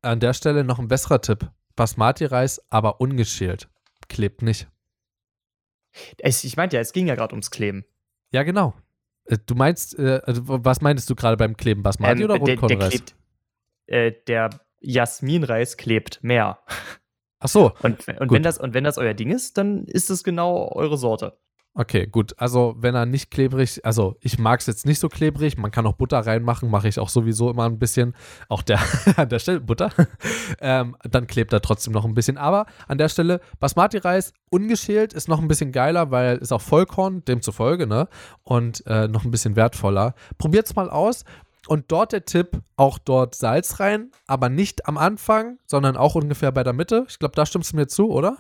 [0.01, 1.51] An der Stelle noch ein besserer Tipp.
[1.75, 3.69] Basmati-Reis, aber ungeschält.
[4.09, 4.67] Klebt nicht.
[6.23, 7.85] Ich meinte ja, es ging ja gerade ums Kleben.
[8.31, 8.73] Ja, genau.
[9.25, 11.83] Äh, Du meinst, äh, also was meintest du gerade beim Kleben?
[11.83, 12.89] Basmati Ähm, oder der, der Rotkornreis?
[12.89, 13.15] klebt.
[13.87, 16.59] Äh, der Jasminreis klebt mehr.
[17.39, 20.23] Ach so, Und, und, wenn das, und wenn das euer Ding ist, dann ist es
[20.23, 21.37] genau eure Sorte.
[21.75, 22.33] Okay, gut.
[22.37, 25.85] Also, wenn er nicht klebrig, also ich mag es jetzt nicht so klebrig, man kann
[25.85, 28.15] auch Butter reinmachen, mache ich auch sowieso immer ein bisschen.
[28.49, 28.79] Auch der,
[29.17, 29.91] an der Stelle Butter.
[30.59, 32.37] ähm, dann klebt er trotzdem noch ein bisschen.
[32.37, 37.23] Aber an der Stelle, Basmati-Reis ungeschält ist noch ein bisschen geiler, weil ist auch Vollkorn,
[37.25, 38.07] demzufolge, ne?
[38.43, 40.15] Und äh, noch ein bisschen wertvoller.
[40.37, 41.25] Probiert's mal aus.
[41.67, 46.51] Und dort der Tipp, auch dort Salz rein, aber nicht am Anfang, sondern auch ungefähr
[46.51, 47.05] bei der Mitte.
[47.09, 48.37] Ich glaube, da stimmst du mir zu, oder?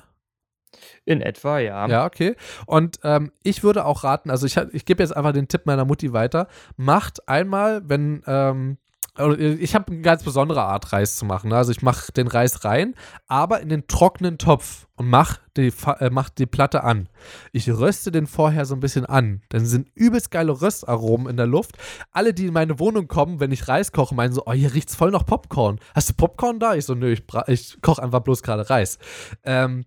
[1.05, 1.87] In etwa, ja.
[1.87, 2.35] Ja, okay.
[2.65, 5.85] Und ähm, ich würde auch raten, also ich, ich gebe jetzt einfach den Tipp meiner
[5.85, 6.47] Mutti weiter.
[6.77, 8.77] Macht einmal, wenn, ähm,
[9.17, 11.49] oder ich habe eine ganz besondere Art Reis zu machen.
[11.49, 11.55] ne?
[11.55, 12.95] Also ich mache den Reis rein,
[13.27, 17.07] aber in den trockenen Topf und mach die, äh, mach die Platte an.
[17.53, 19.41] Ich röste den vorher so ein bisschen an.
[19.49, 21.77] Dann sind übelst geile Röstaromen in der Luft.
[22.11, 24.95] Alle, die in meine Wohnung kommen, wenn ich Reis koche, meinen so, oh, hier riecht's
[24.95, 25.79] voll nach Popcorn.
[25.93, 26.75] Hast du Popcorn da?
[26.75, 28.99] Ich so, nö, ich, ich koche einfach bloß gerade Reis.
[29.43, 29.85] Ähm,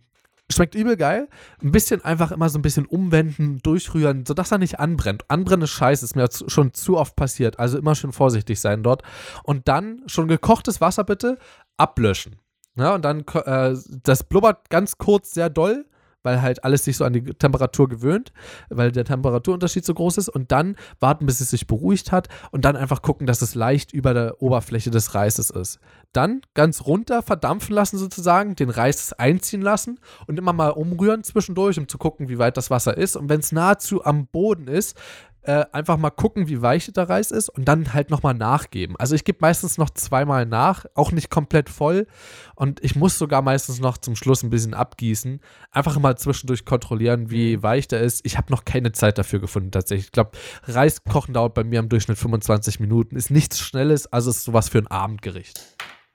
[0.50, 1.28] Schmeckt übel geil.
[1.62, 5.24] Ein bisschen einfach immer so ein bisschen umwenden, durchrühren, sodass er nicht anbrennt.
[5.28, 7.58] Anbrennen ist scheiße, ist mir schon zu oft passiert.
[7.58, 9.02] Also immer schön vorsichtig sein dort.
[9.42, 11.38] Und dann schon gekochtes Wasser bitte
[11.76, 12.36] ablöschen.
[12.76, 15.84] Ja, und dann äh, das blubbert ganz kurz sehr doll,
[16.22, 18.32] weil halt alles sich so an die Temperatur gewöhnt,
[18.68, 22.64] weil der Temperaturunterschied so groß ist und dann warten, bis es sich beruhigt hat und
[22.64, 25.78] dann einfach gucken, dass es leicht über der Oberfläche des Reises ist.
[26.12, 31.78] Dann ganz runter verdampfen lassen sozusagen, den Reis einziehen lassen und immer mal umrühren zwischendurch,
[31.78, 33.16] um zu gucken, wie weit das Wasser ist.
[33.16, 34.96] Und wenn es nahezu am Boden ist,
[35.42, 38.96] äh, einfach mal gucken, wie weich der Reis ist und dann halt nochmal nachgeben.
[38.98, 42.06] Also ich gebe meistens noch zweimal nach, auch nicht komplett voll
[42.54, 45.40] und ich muss sogar meistens noch zum Schluss ein bisschen abgießen.
[45.70, 47.62] Einfach mal zwischendurch kontrollieren, wie mhm.
[47.62, 48.26] weich der ist.
[48.26, 50.06] Ich habe noch keine Zeit dafür gefunden tatsächlich.
[50.06, 50.32] Ich glaube,
[50.64, 53.16] Reis kochen dauert bei mir im Durchschnitt 25 Minuten.
[53.16, 55.62] Ist nichts Schnelles, also ist sowas für ein Abendgericht.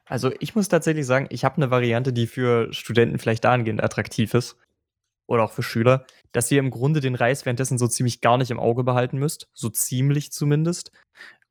[0.06, 4.34] Also ich muss tatsächlich sagen, ich habe eine Variante, die für Studenten vielleicht dahingehend attraktiv
[4.34, 4.58] ist
[5.26, 8.52] oder auch für Schüler, dass ihr im Grunde den Reis währenddessen so ziemlich gar nicht
[8.52, 10.92] im Auge behalten müsst, so ziemlich zumindest.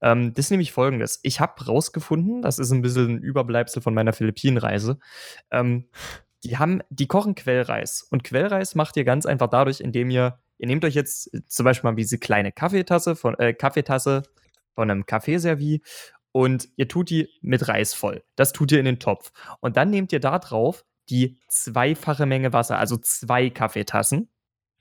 [0.03, 1.21] Ähm, das ist nämlich folgendes.
[1.23, 4.99] Ich habe rausgefunden, das ist ein bisschen ein Überbleibsel von meiner Philippinenreise.
[5.51, 5.89] Ähm,
[6.45, 8.03] die haben, die kochen Quellreis.
[8.11, 11.89] Und Quellreis macht ihr ganz einfach dadurch, indem ihr, ihr nehmt euch jetzt zum Beispiel
[11.89, 14.25] mal diese kleine Kaffeetasse von, äh, Kaffeetasse
[14.75, 15.83] von einem Kaffeeservie
[16.33, 18.25] und ihr tut die mit Reis voll.
[18.37, 19.33] Das tut ihr in den Topf.
[19.61, 24.29] Und dann nehmt ihr da drauf die zweifache Menge Wasser, also zwei Kaffeetassen.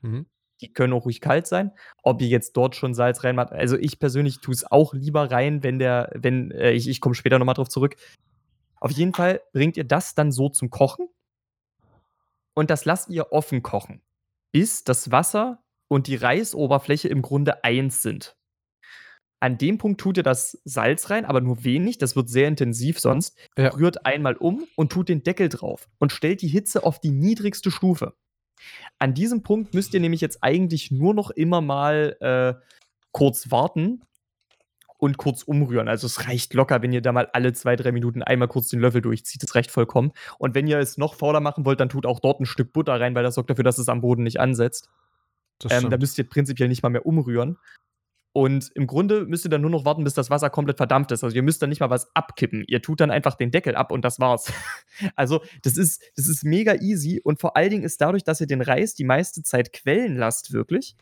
[0.01, 0.25] Mhm.
[0.61, 1.71] Die können auch ruhig kalt sein.
[2.03, 5.63] Ob ihr jetzt dort schon Salz reinmacht, also ich persönlich tue es auch lieber rein,
[5.63, 7.95] wenn der, wenn, äh, ich, ich komme später nochmal drauf zurück.
[8.79, 11.07] Auf jeden Fall bringt ihr das dann so zum Kochen
[12.53, 14.01] und das lasst ihr offen kochen,
[14.51, 18.35] bis das Wasser und die Reisoberfläche im Grunde eins sind.
[19.39, 21.97] An dem Punkt tut ihr das Salz rein, aber nur wenig.
[21.97, 23.35] Das wird sehr intensiv sonst.
[23.57, 23.69] Ja.
[23.69, 27.71] Rührt einmal um und tut den Deckel drauf und stellt die Hitze auf die niedrigste
[27.71, 28.13] Stufe.
[28.99, 32.53] An diesem Punkt müsst ihr nämlich jetzt eigentlich nur noch immer mal äh,
[33.11, 34.01] kurz warten
[34.97, 35.87] und kurz umrühren.
[35.87, 38.79] Also es reicht locker, wenn ihr da mal alle zwei, drei Minuten einmal kurz den
[38.79, 39.41] Löffel durchzieht.
[39.41, 40.11] Das reicht vollkommen.
[40.37, 42.99] Und wenn ihr es noch fauler machen wollt, dann tut auch dort ein Stück Butter
[42.99, 44.89] rein, weil das sorgt dafür, dass es am Boden nicht ansetzt.
[45.69, 47.57] Ähm, da müsst ihr prinzipiell nicht mal mehr umrühren.
[48.33, 51.23] Und im Grunde müsst ihr dann nur noch warten, bis das Wasser komplett verdampft ist.
[51.23, 52.63] Also ihr müsst dann nicht mal was abkippen.
[52.67, 54.51] Ihr tut dann einfach den Deckel ab und das war's.
[55.15, 58.47] also das ist, das ist mega easy und vor allen Dingen ist dadurch, dass ihr
[58.47, 60.95] den Reis die meiste Zeit quellen lasst, wirklich,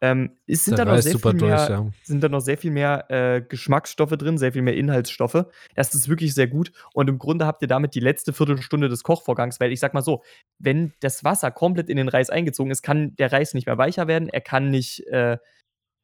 [0.00, 1.86] ähm, ist, sind, da noch sehr viel mehr, durch, ja.
[2.04, 5.46] sind da noch sehr viel mehr äh, Geschmacksstoffe drin, sehr viel mehr Inhaltsstoffe.
[5.74, 6.70] Das ist wirklich sehr gut.
[6.92, 10.02] Und im Grunde habt ihr damit die letzte Viertelstunde des Kochvorgangs, weil ich sag mal
[10.02, 10.22] so,
[10.58, 14.06] wenn das Wasser komplett in den Reis eingezogen ist, kann der Reis nicht mehr weicher
[14.06, 15.38] werden, er kann nicht, äh,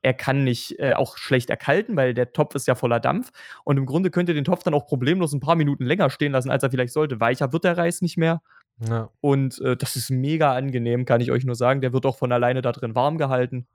[0.04, 3.30] er kann nicht äh, auch schlecht erkalten, weil der Topf ist ja voller Dampf.
[3.64, 6.32] Und im Grunde könnt ihr den Topf dann auch problemlos ein paar Minuten länger stehen
[6.32, 7.20] lassen, als er vielleicht sollte.
[7.20, 8.42] Weicher wird der Reis nicht mehr.
[8.86, 9.08] Ja.
[9.22, 11.80] Und äh, das ist mega angenehm, kann ich euch nur sagen.
[11.80, 13.66] Der wird auch von alleine da drin warm gehalten.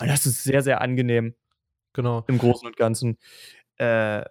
[0.00, 1.36] Und das ist sehr, sehr angenehm.
[1.92, 2.24] Genau.
[2.26, 3.16] Im Großen und Ganzen.
[3.76, 4.24] Äh,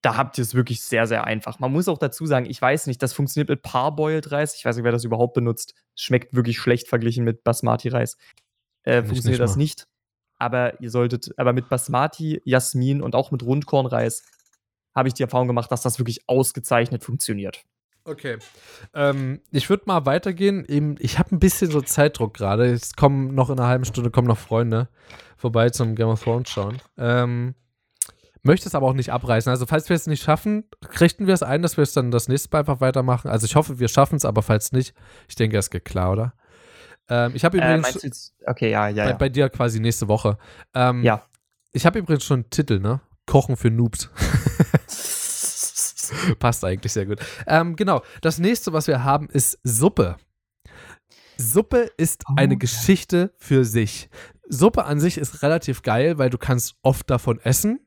[0.00, 1.58] da habt ihr es wirklich sehr, sehr einfach.
[1.58, 4.56] Man muss auch dazu sagen, ich weiß nicht, das funktioniert mit Parboiled Reis.
[4.56, 5.74] Ich weiß nicht, wer das überhaupt benutzt.
[5.94, 8.16] Schmeckt wirklich schlecht verglichen mit Basmati Reis.
[8.84, 9.86] Äh, funktioniert nicht das nicht
[10.42, 14.24] aber ihr solltet, aber mit Basmati, Jasmin und auch mit Rundkornreis
[14.92, 17.64] habe ich die Erfahrung gemacht, dass das wirklich ausgezeichnet funktioniert.
[18.04, 18.38] Okay.
[18.92, 20.96] Ähm, ich würde mal weitergehen.
[20.98, 22.66] Ich habe ein bisschen so Zeitdruck gerade.
[22.66, 24.88] Es kommen noch in einer halben Stunde kommen noch Freunde
[25.36, 26.82] vorbei zum Game of Thrones schauen.
[26.98, 27.54] Ähm,
[28.42, 29.48] möchte es aber auch nicht abreißen.
[29.48, 30.64] Also, falls wir es nicht schaffen,
[31.00, 33.30] richten wir es ein, dass wir es dann das nächste Mal einfach weitermachen.
[33.30, 34.92] Also, ich hoffe, wir schaffen es, aber falls nicht,
[35.28, 36.34] ich denke, es geht klar, oder?
[37.08, 37.96] Ähm, ich habe äh, übrigens.
[37.96, 39.16] Äh, jetzt, okay, ja, ja, bei, ja.
[39.16, 40.38] bei dir quasi nächste Woche.
[40.74, 41.22] Ähm, ja.
[41.72, 43.00] Ich habe übrigens schon einen Titel, ne?
[43.26, 44.10] Kochen für Noobs.
[46.38, 47.20] Passt eigentlich sehr gut.
[47.46, 48.02] Ähm, genau.
[48.20, 50.16] Das nächste, was wir haben, ist Suppe.
[51.38, 54.10] Suppe ist oh, eine Geschichte für sich.
[54.48, 57.80] Suppe an sich ist relativ geil, weil du kannst oft davon essen.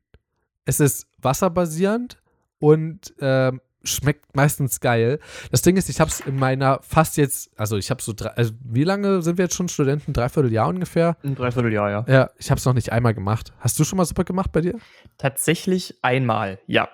[0.66, 2.22] Es ist wasserbasierend
[2.60, 5.20] und ähm, schmeckt meistens geil.
[5.52, 8.30] Das Ding ist, ich habe es in meiner fast jetzt, also ich habe so drei,
[8.30, 10.14] also wie lange sind wir jetzt schon Studenten?
[10.14, 11.18] Dreiviertel Jahr ungefähr?
[11.24, 12.06] Ein Dreivierteljahr, ja.
[12.08, 13.54] Ja, ich habe es noch nicht einmal gemacht.
[13.60, 14.78] Hast du schon mal Suppe gemacht bei dir?
[15.18, 16.90] Tatsächlich einmal, ja.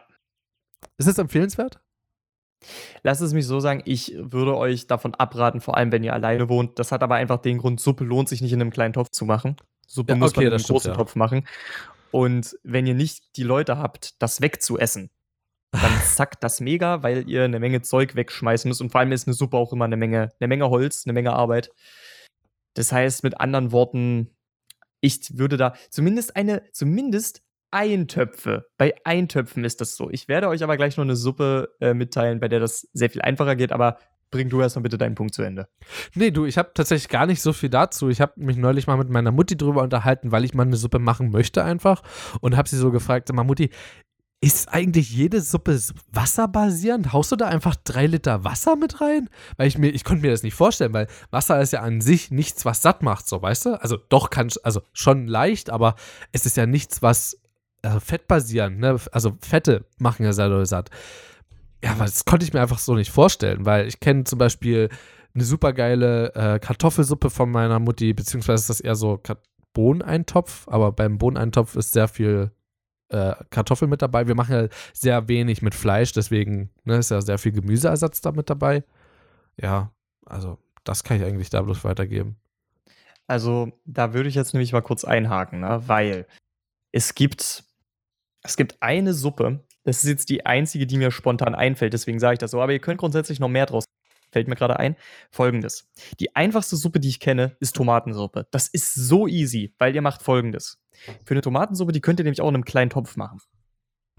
[0.98, 1.80] Ist es empfehlenswert?
[3.04, 6.48] Lass es mich so sagen, ich würde euch davon abraten, vor allem wenn ihr alleine
[6.48, 6.78] wohnt.
[6.78, 9.26] Das hat aber einfach den Grund, Suppe lohnt sich nicht in einem kleinen Topf zu
[9.26, 9.58] machen.
[9.88, 10.98] Suppe ja, muss okay, man in einem großen ja.
[10.98, 11.48] Topf machen.
[12.12, 15.10] Und wenn ihr nicht die Leute habt, das wegzuessen,
[15.72, 18.82] dann zackt das mega, weil ihr eine Menge Zeug wegschmeißen müsst.
[18.82, 21.34] Und vor allem ist eine Suppe auch immer eine Menge, eine Menge Holz, eine Menge
[21.34, 21.72] Arbeit.
[22.74, 24.30] Das heißt, mit anderen Worten,
[25.02, 28.68] ich würde da zumindest eine, zumindest Eintöpfe.
[28.78, 30.10] Bei Eintöpfen ist das so.
[30.10, 33.22] Ich werde euch aber gleich noch eine Suppe äh, mitteilen, bei der das sehr viel
[33.22, 33.98] einfacher geht, aber
[34.30, 35.68] bring du erstmal bitte deinen Punkt zu Ende.
[36.16, 38.10] Nee, du, ich habe tatsächlich gar nicht so viel dazu.
[38.10, 41.00] Ich habe mich neulich mal mit meiner Mutti drüber unterhalten, weil ich mal eine Suppe
[41.00, 42.02] machen möchte einfach
[42.40, 43.70] und habe sie so gefragt, sag mal Mutti,
[44.44, 45.80] ist eigentlich jede Suppe
[46.12, 47.14] wasserbasierend?
[47.14, 49.30] Haust du da einfach drei Liter Wasser mit rein?
[49.58, 52.32] Weil ich mir, ich konnte mir das nicht vorstellen, weil Wasser ist ja an sich
[52.32, 53.82] nichts, was satt macht, so weißt du?
[53.82, 55.96] Also doch kann, also schon leicht, aber
[56.32, 57.40] es ist ja nichts, was
[57.84, 58.98] äh, fettbasierend, ne?
[59.12, 60.90] Also Fette machen ja sehr doll satt.
[61.84, 64.90] Ja, aber das konnte ich mir einfach so nicht vorstellen, weil ich kenne zum Beispiel
[65.36, 69.22] eine super geile äh, Kartoffelsuppe von meiner Mutti, beziehungsweise ist das eher so
[69.74, 72.52] Bohneneintopf, aber beim Bohneneintopf ist sehr viel
[73.12, 74.28] äh, Kartoffeln mit dabei.
[74.28, 78.32] Wir machen ja sehr wenig mit Fleisch, deswegen ne, ist ja sehr viel Gemüseersatz da
[78.32, 78.84] mit dabei.
[79.58, 79.92] Ja,
[80.26, 82.38] also das kann ich eigentlich da bloß weitergeben.
[83.28, 85.84] Also da würde ich jetzt nämlich mal kurz einhaken, ne?
[85.88, 86.26] weil
[86.92, 87.64] es gibt,
[88.44, 92.34] es gibt eine Suppe, das ist jetzt die einzige, die mir spontan einfällt, deswegen sage
[92.34, 93.86] ich das so, aber ihr könnt grundsätzlich noch mehr draus
[94.32, 94.96] fällt mir gerade ein.
[95.30, 95.90] Folgendes.
[96.20, 98.48] Die einfachste Suppe, die ich kenne, ist Tomatensuppe.
[98.52, 100.82] Das ist so easy, weil ihr macht folgendes.
[101.26, 103.40] Für eine Tomatensuppe, die könnt ihr nämlich auch in einem kleinen Topf machen.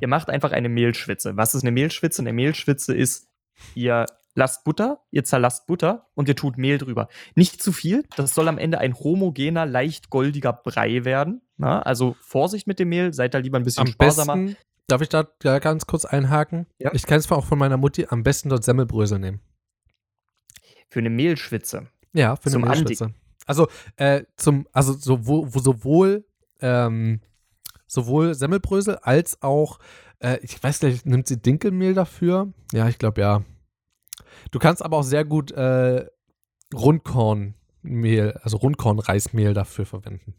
[0.00, 1.36] Ihr macht einfach eine Mehlschwitze.
[1.36, 2.22] Was ist eine Mehlschwitze?
[2.22, 3.28] Eine Mehlschwitze ist,
[3.74, 7.08] ihr lasst Butter, ihr zerlasst Butter und ihr tut Mehl drüber.
[7.34, 11.42] Nicht zu viel, das soll am Ende ein homogener, leicht goldiger Brei werden.
[11.56, 14.36] Na, also Vorsicht mit dem Mehl, seid da lieber ein bisschen am sparsamer.
[14.36, 14.56] Besten,
[14.88, 15.24] darf ich da
[15.58, 16.66] ganz kurz einhaken?
[16.78, 16.92] Ja.
[16.94, 19.40] Ich kenne es auch von meiner Mutti, am besten dort Semmelbrösel nehmen.
[20.92, 21.88] Für eine Mehlschwitze.
[22.12, 23.04] Ja, für eine Mehlschwitze.
[23.04, 26.26] Andi also, äh, zum, also sowohl, sowohl
[26.60, 27.20] ähm,
[27.86, 29.78] sowohl Semmelbrösel als auch,
[30.20, 32.52] äh, ich weiß nicht, nimmt sie Dinkelmehl dafür?
[32.72, 33.42] Ja, ich glaube ja.
[34.50, 36.06] Du kannst aber auch sehr gut äh,
[36.74, 40.34] Rundkornmehl, also Rundkornreismehl dafür verwenden.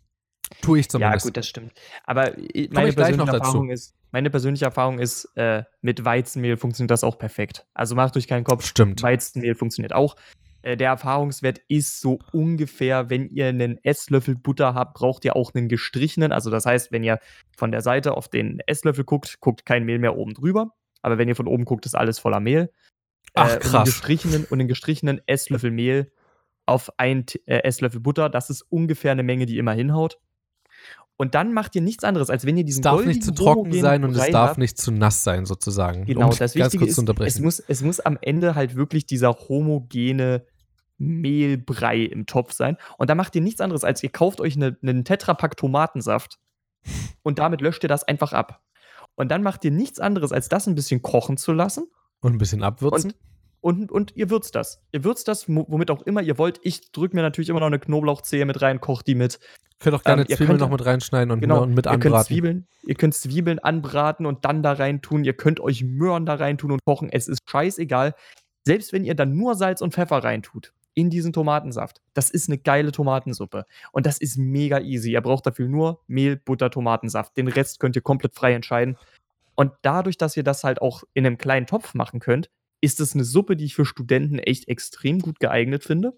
[0.61, 1.25] Tue ich zumindest.
[1.25, 1.73] Ja, gut, das stimmt.
[2.03, 2.31] Aber
[2.71, 7.65] meine persönliche Erfahrung ist, meine persönliche Erfahrung ist, äh, mit Weizenmehl funktioniert das auch perfekt.
[7.73, 8.65] Also macht euch keinen Kopf.
[8.67, 9.01] Stimmt.
[9.01, 10.15] Weizenmehl funktioniert auch.
[10.63, 15.54] Äh, der Erfahrungswert ist so ungefähr, wenn ihr einen Esslöffel Butter habt, braucht ihr auch
[15.54, 16.32] einen gestrichenen.
[16.32, 17.19] Also das heißt, wenn ihr
[17.56, 20.71] von der Seite auf den Esslöffel guckt, guckt kein Mehl mehr oben drüber.
[21.02, 22.71] Aber wenn ihr von oben guckt, ist alles voller Mehl.
[23.34, 23.63] Ach, krass.
[23.63, 26.12] Äh, und, einen gestrichenen, und einen gestrichenen Esslöffel Mehl
[26.65, 30.17] auf ein äh, Esslöffel Butter, das ist ungefähr eine Menge, die immer hinhaut.
[31.17, 33.71] Und dann macht ihr nichts anderes, als wenn ihr diesen Es darf nicht zu trocken
[33.73, 34.58] sein und es darf habt.
[34.58, 36.06] nicht zu nass sein, sozusagen.
[36.06, 40.45] Genau, um das Wichtige ist, es muss, es muss am Ende halt wirklich dieser homogene
[40.97, 42.77] Mehlbrei im Topf sein.
[42.97, 46.39] Und da macht ihr nichts anderes, als ihr kauft euch eine, einen Tetrapack Tomatensaft
[47.23, 48.62] und damit löscht ihr das einfach ab.
[49.15, 51.86] Und dann macht ihr nichts anderes, als das ein bisschen kochen zu lassen.
[52.21, 53.13] Und ein bisschen abwürzen.
[53.62, 54.82] Und, und, und ihr würzt das.
[54.91, 56.60] Ihr würzt das, womit auch immer ihr wollt.
[56.63, 59.39] Ich drücke mir natürlich immer noch eine Knoblauchzehe mit rein, koche die mit.
[59.79, 62.01] Könnt auch gerne ähm, Zwiebeln könnt, noch mit reinschneiden und, genau, mit anbraten.
[62.01, 65.23] Ihr könnt, Zwiebeln, ihr könnt Zwiebeln anbraten und dann da rein tun.
[65.23, 67.10] Ihr könnt euch Möhren da rein tun und kochen.
[67.12, 68.15] Es ist scheißegal.
[68.65, 72.01] Selbst wenn ihr dann nur Salz und Pfeffer reintut, in diesen Tomatensaft.
[72.13, 73.65] Das ist eine geile Tomatensuppe.
[73.91, 75.12] Und das ist mega easy.
[75.12, 77.36] Ihr braucht dafür nur Mehl, Butter, Tomatensaft.
[77.38, 78.97] Den Rest könnt ihr komplett frei entscheiden.
[79.56, 82.49] Und dadurch, dass ihr das halt auch in einem kleinen Topf machen könnt,
[82.82, 86.13] ist es eine Suppe, die ich für Studenten echt extrem gut geeignet finde.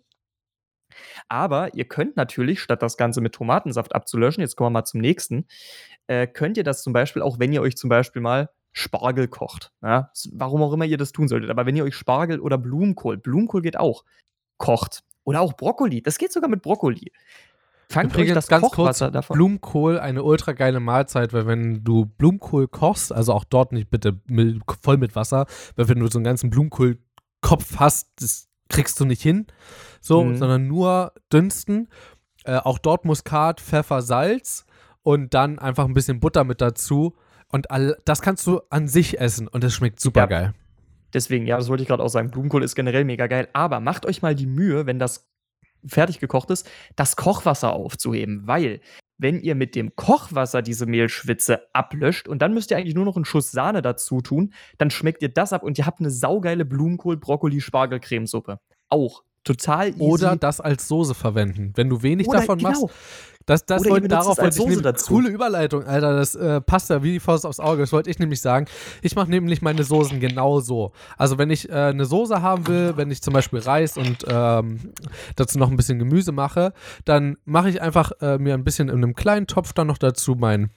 [1.28, 5.02] Aber ihr könnt natürlich, statt das Ganze mit Tomatensaft abzulöschen, jetzt kommen wir mal zum
[5.02, 5.48] nächsten,
[6.08, 9.72] äh, könnt ihr das zum Beispiel auch, wenn ihr euch zum Beispiel mal Spargel kocht.
[9.82, 10.12] Ja?
[10.32, 11.50] Warum auch immer ihr das tun solltet.
[11.50, 14.04] Aber wenn ihr euch Spargel oder Blumenkohl, Blumenkohl geht auch,
[14.58, 15.04] kocht.
[15.24, 16.02] Oder auch Brokkoli.
[16.02, 17.12] Das geht sogar mit Brokkoli.
[17.90, 19.36] Fangt Übrigens, euch das ganz Kochwasser kurz, davon.
[19.36, 24.20] Blumenkohl, eine ultra geile Mahlzeit, weil wenn du Blumenkohl kochst, also auch dort nicht bitte
[24.82, 29.22] voll mit Wasser, weil wenn du so einen ganzen Blumenkohlkopf hast, das kriegst du nicht
[29.22, 29.46] hin,
[30.02, 30.38] so, mhm.
[30.38, 31.90] sondern nur dünsten.
[32.44, 34.66] Äh, auch dort Muskat, Pfeffer, Salz
[35.04, 37.16] und dann einfach ein bisschen Butter mit dazu.
[37.52, 40.26] Und all, das kannst du an sich essen und es schmeckt super ja.
[40.26, 40.54] geil.
[41.16, 42.30] Deswegen, ja, das wollte ich gerade auch sagen.
[42.30, 43.48] Blumenkohl ist generell mega geil.
[43.54, 45.28] Aber macht euch mal die Mühe, wenn das
[45.88, 48.46] fertig gekocht ist, das Kochwasser aufzuheben.
[48.46, 48.82] Weil,
[49.18, 53.16] wenn ihr mit dem Kochwasser diese Mehlschwitze ablöscht und dann müsst ihr eigentlich nur noch
[53.16, 56.66] einen Schuss Sahne dazu tun, dann schmeckt ihr das ab und ihr habt eine saugeile
[56.66, 58.60] Blumenkohl-Brokkoli-Spargelcremesuppe.
[58.90, 60.02] Auch total easy.
[60.02, 61.72] Oder das als Soße verwenden.
[61.76, 62.72] Wenn du wenig Oder, davon genau.
[62.72, 62.86] machst,
[63.46, 67.12] das, das wollte, darauf wollte ich nämlich, coole Überleitung, Alter, das äh, passt ja wie
[67.14, 67.82] die Faust aufs Auge.
[67.82, 68.66] Das wollte ich nämlich sagen.
[69.04, 70.94] Ich mache nämlich meine Soßen genau so.
[71.16, 74.94] Also wenn ich äh, eine Soße haben will, wenn ich zum Beispiel Reis und ähm,
[75.36, 76.74] dazu noch ein bisschen Gemüse mache,
[77.06, 80.34] dann mache ich einfach äh, mir ein bisschen in einem kleinen Topf dann noch dazu
[80.36, 80.72] mein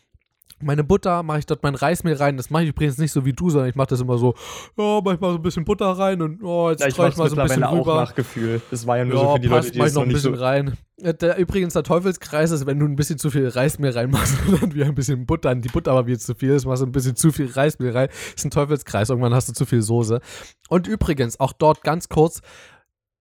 [0.61, 2.37] meine Butter, mache ich dort mein Reismehl rein.
[2.37, 4.35] Das mache ich übrigens nicht so wie du, sondern ich mache das immer so,
[4.77, 7.17] ja, mache ich mal so ein bisschen Butter rein und oh, jetzt ja, streue ich
[7.17, 7.97] mal so ein bisschen auch rüber.
[7.97, 8.61] nach Gefühl.
[8.71, 10.35] Das war ja nur ja, so für die passt, Leute, die es noch ein bisschen
[10.35, 10.77] so rein.
[11.01, 14.75] Der, übrigens, der Teufelskreis ist, wenn du ein bisschen zu viel Reismehl reinmachst und dann
[14.75, 17.15] wieder ein bisschen Butter, die Butter aber wieder zu viel ist, machst du ein bisschen
[17.15, 19.11] zu viel Reismehl rein, ist ein Teufelskreis.
[19.11, 20.21] Irgendwann hast du zu viel Soße.
[20.69, 22.43] Und übrigens, auch dort ganz kurz,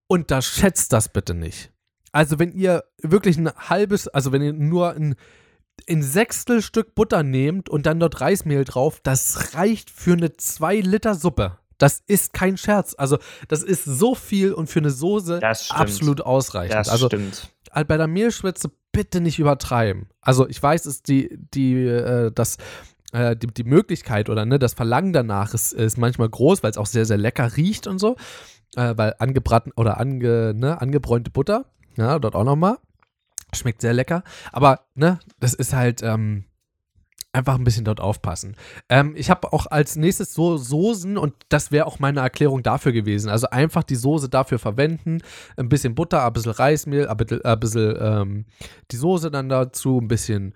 [0.08, 1.72] unterschätzt das bitte nicht.
[2.12, 5.16] Also, wenn ihr wirklich ein halbes, also wenn ihr nur ein
[5.90, 10.78] ein Sechstel Stück Butter nehmt und dann dort Reismehl drauf, das reicht für eine 2
[10.82, 11.58] Liter Suppe.
[11.78, 12.96] Das ist kein Scherz.
[12.98, 16.76] Also, das ist so viel und für eine Soße absolut ausreichend.
[16.76, 17.52] Das also, stimmt.
[17.72, 20.08] halt bei der Mehlschwitze bitte nicht übertreiben.
[20.22, 22.58] Also, ich weiß, ist die, die, äh, das,
[23.12, 26.78] äh, die, die Möglichkeit oder ne, das Verlangen danach ist, ist manchmal groß, weil es
[26.78, 28.16] auch sehr, sehr lecker riecht und so.
[28.76, 31.66] Äh, weil angebraten oder ange, ne, angebräunte Butter,
[31.96, 32.78] ja, dort auch nochmal.
[33.54, 34.24] Schmeckt sehr lecker.
[34.52, 36.46] Aber, ne, das ist halt, ähm,
[37.34, 38.56] einfach ein bisschen dort aufpassen.
[38.90, 42.92] Ähm, ich habe auch als nächstes so Soßen und das wäre auch meine Erklärung dafür
[42.92, 43.30] gewesen.
[43.30, 45.20] Also einfach die Soße dafür verwenden,
[45.56, 48.46] ein bisschen Butter, ein bisschen Reismehl, ein bisschen, ein bisschen ähm,
[48.92, 50.54] die Soße dann dazu, ein bisschen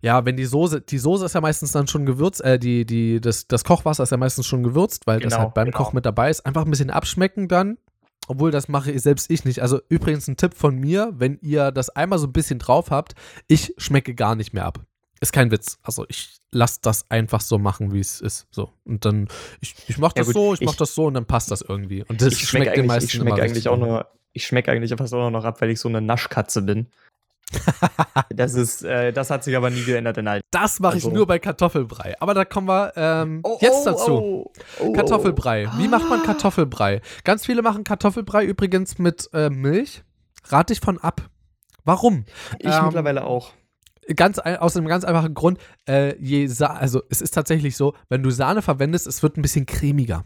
[0.00, 3.20] ja, wenn die Soße, die Soße ist ja meistens dann schon gewürzt, äh, die, die,
[3.20, 5.76] das, das Kochwasser ist ja meistens schon gewürzt, weil das Genau, halt beim genau.
[5.76, 6.46] Koch mit dabei ist.
[6.46, 7.78] Einfach ein bisschen abschmecken dann.
[8.28, 9.60] Obwohl, das mache ich selbst ich nicht.
[9.62, 13.14] Also übrigens ein Tipp von mir, wenn ihr das einmal so ein bisschen drauf habt,
[13.48, 14.80] ich schmecke gar nicht mehr ab.
[15.20, 15.78] Ist kein Witz.
[15.82, 18.46] Also ich lasse das einfach so machen, wie es ist.
[18.52, 18.70] So.
[18.84, 19.26] Und dann,
[19.60, 21.50] ich, ich mache Ja, das gut, so, ich ich- mache das so und dann passt
[21.50, 22.04] das irgendwie.
[22.04, 24.70] Und das ich schmeckt schmecke den meisten ich immer schmeck eigentlich auch nur, ich schmecke
[24.70, 26.86] eigentlich fast auch noch ab, weil ich so eine Naschkatze bin.
[28.34, 30.42] Das ist, äh, das hat sich aber nie geändert in allen.
[30.50, 32.14] Das mache ich Also- nur bei Kartoffelbrei.
[32.20, 34.12] Aber da kommen wir ähm, jetzt dazu.
[34.12, 35.68] oh, oh, Kartoffelbrei.
[35.78, 36.24] Wie macht man Ah.
[36.24, 37.00] Kartoffelbrei?
[37.24, 40.02] Ganz viele machen Kartoffelbrei übrigens mit äh, Milch.
[40.48, 41.28] Rate ich von ab.
[41.84, 42.24] Warum?
[42.58, 43.52] Ich Ähm, mittlerweile auch.
[44.16, 45.58] Ganz aus einem ganz einfachen Grund.
[45.86, 49.42] Äh, je Sa also es ist tatsächlich so, wenn du Sahne verwendest, es wird ein
[49.42, 50.24] bisschen cremiger.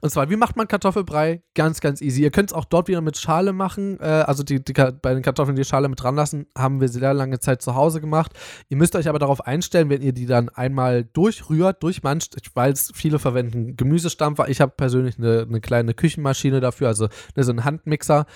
[0.00, 1.42] Und zwar, wie macht man Kartoffelbrei?
[1.54, 2.22] Ganz, ganz easy.
[2.22, 3.98] Ihr könnt es auch dort wieder mit Schale machen.
[4.00, 7.14] Äh, also die, die, bei den Kartoffeln die Schale mit dran lassen, haben wir sehr
[7.14, 8.32] lange Zeit zu Hause gemacht.
[8.68, 12.92] Ihr müsst euch aber darauf einstellen, wenn ihr die dann einmal durchrührt, durchmanscht, weil es
[12.94, 14.48] viele verwenden Gemüsestampfer.
[14.48, 18.26] Ich habe persönlich eine, eine kleine Küchenmaschine dafür, also ne, so einen Handmixer.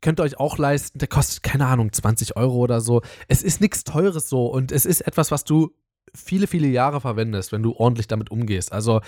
[0.00, 0.98] Könnt ihr euch auch leisten.
[0.98, 3.02] Der kostet, keine Ahnung, 20 Euro oder so.
[3.28, 5.74] Es ist nichts Teures so und es ist etwas, was du
[6.14, 8.72] viele, viele Jahre verwendest, wenn du ordentlich damit umgehst.
[8.72, 9.00] Also,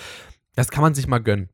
[0.55, 1.49] das kann man sich mal gönnen.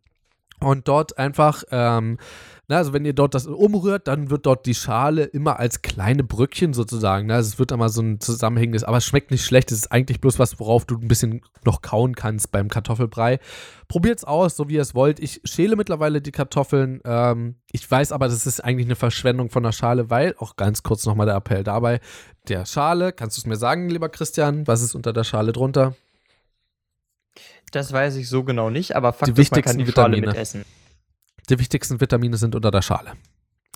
[0.60, 2.18] Und dort einfach, ähm,
[2.66, 6.24] na, also wenn ihr dort das umrührt, dann wird dort die Schale immer als kleine
[6.24, 7.28] Bröckchen sozusagen.
[7.28, 7.34] Ne?
[7.34, 9.70] Also es wird immer so ein zusammenhängendes, aber es schmeckt nicht schlecht.
[9.70, 13.38] Es ist eigentlich bloß was, worauf du ein bisschen noch kauen kannst beim Kartoffelbrei.
[13.86, 15.20] Probiert's aus, so wie ihr es wollt.
[15.20, 17.00] Ich schäle mittlerweile die Kartoffeln.
[17.04, 20.82] Ähm, ich weiß aber, das ist eigentlich eine Verschwendung von der Schale, weil, auch ganz
[20.82, 22.00] kurz nochmal der Appell dabei,
[22.48, 25.94] der Schale, kannst du es mir sagen, lieber Christian, was ist unter der Schale drunter?
[27.70, 30.08] Das weiß ich so genau nicht, aber Fakt Die ist, man kann wichtigsten die Schale
[30.16, 30.26] Vitamine.
[30.32, 30.64] mitessen.
[31.50, 33.12] Die wichtigsten Vitamine sind unter der Schale.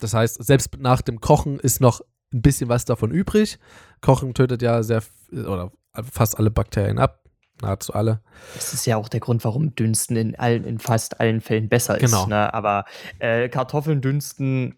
[0.00, 2.00] Das heißt, selbst nach dem Kochen ist noch
[2.32, 3.58] ein bisschen was davon übrig.
[4.00, 5.72] Kochen tötet ja sehr oder
[6.10, 7.20] fast alle Bakterien ab.
[7.60, 8.20] Nahezu alle.
[8.54, 11.96] Das ist ja auch der Grund, warum Dünsten in, allen, in fast allen Fällen besser
[11.98, 12.22] Genau.
[12.22, 12.28] ist.
[12.28, 12.52] Ne?
[12.52, 12.86] Aber
[13.20, 14.74] äh, Kartoffeln dünsten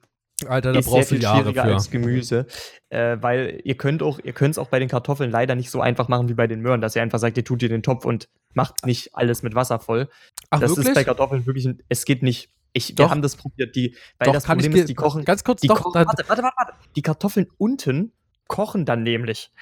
[0.49, 1.74] Alter, da ist sehr brauchst du viel Jahre schwieriger für.
[1.74, 2.47] als Gemüse,
[2.89, 5.80] äh, weil ihr könnt auch, ihr könnt es auch bei den Kartoffeln leider nicht so
[5.80, 8.05] einfach machen wie bei den Möhren, dass ihr einfach sagt, ihr tut ihr den Topf
[8.05, 10.09] und macht nicht alles mit Wasser voll.
[10.51, 10.89] Ach, das wirklich?
[10.89, 12.51] ist bei Kartoffeln wirklich, ein, es geht nicht.
[12.72, 13.05] Ich, Doch.
[13.05, 15.68] wir haben das probiert, die, weil Doch, das Problem ist, die kochen, ganz kurz, die
[15.68, 18.12] doch, kochen, warte, warte, warte, warte, die Kartoffeln unten
[18.49, 19.53] kochen dann nämlich.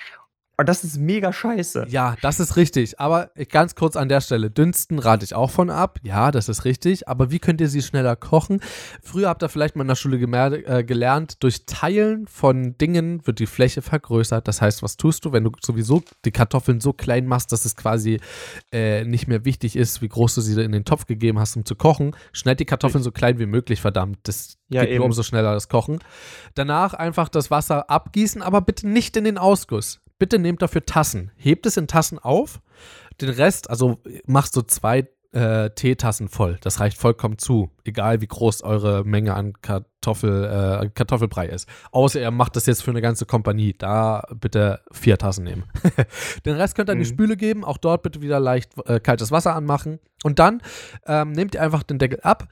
[0.59, 1.87] Und das ist mega scheiße.
[1.89, 3.01] Ja, das ist richtig.
[3.01, 5.99] Aber ganz kurz an der Stelle, dünsten rate ich auch von ab.
[6.03, 7.09] Ja, das ist richtig.
[7.09, 8.61] Aber wie könnt ihr sie schneller kochen?
[9.03, 13.39] Früher habt ihr vielleicht mal in der Schule äh, gelernt, durch Teilen von Dingen wird
[13.39, 14.47] die Fläche vergrößert.
[14.47, 17.75] Das heißt, was tust du, wenn du sowieso die Kartoffeln so klein machst, dass es
[17.75, 18.21] quasi
[18.73, 21.65] äh, nicht mehr wichtig ist, wie groß du sie in den Topf gegeben hast, um
[21.65, 22.15] zu kochen?
[22.33, 24.19] Schneid die Kartoffeln so klein wie möglich, verdammt.
[24.25, 24.99] Das Ja, geht eben.
[24.99, 25.99] nur umso schneller das Kochen.
[26.55, 30.01] Danach einfach das Wasser abgießen, aber bitte nicht in den Ausguss.
[30.19, 31.31] Bitte nehmt dafür Tassen.
[31.37, 32.61] Hebt es in Tassen auf.
[33.21, 36.59] Den Rest, also machst du zwei äh, Teetassen voll.
[36.61, 37.71] Das reicht vollkommen zu.
[37.85, 40.45] Egal wie groß eure Menge an Kartoffel,
[40.83, 41.67] äh, Kartoffelbrei ist.
[41.91, 43.75] Außer ihr macht das jetzt für eine ganze Kompanie.
[43.77, 45.65] Da bitte vier Tassen nehmen.
[46.45, 47.15] Den Rest könnt ihr in die Mhm.
[47.15, 47.65] Spüle geben.
[47.65, 50.01] Auch dort bitte wieder leicht äh, kaltes Wasser anmachen.
[50.23, 50.61] Und dann
[51.07, 52.49] ähm, nehmt ihr einfach den Deckel ab.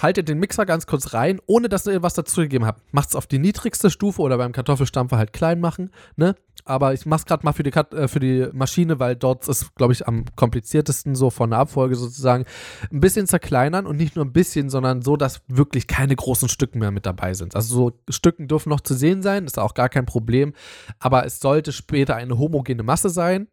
[0.00, 2.80] Haltet den Mixer ganz kurz rein, ohne dass ihr was dazugegeben habt.
[2.94, 5.90] Macht es auf die niedrigste Stufe oder beim Kartoffelstampfer halt klein machen.
[6.16, 6.34] Ne?
[6.64, 9.92] Aber ich mach's gerade mal für die, äh, für die Maschine, weil dort ist, glaube
[9.92, 12.44] ich, am kompliziertesten so von der Abfolge sozusagen.
[12.90, 16.78] Ein bisschen zerkleinern und nicht nur ein bisschen, sondern so, dass wirklich keine großen Stücken
[16.78, 17.56] mehr mit dabei sind.
[17.56, 20.52] Also so Stücken dürfen noch zu sehen sein, ist auch gar kein Problem.
[20.98, 23.48] Aber es sollte später eine homogene Masse sein.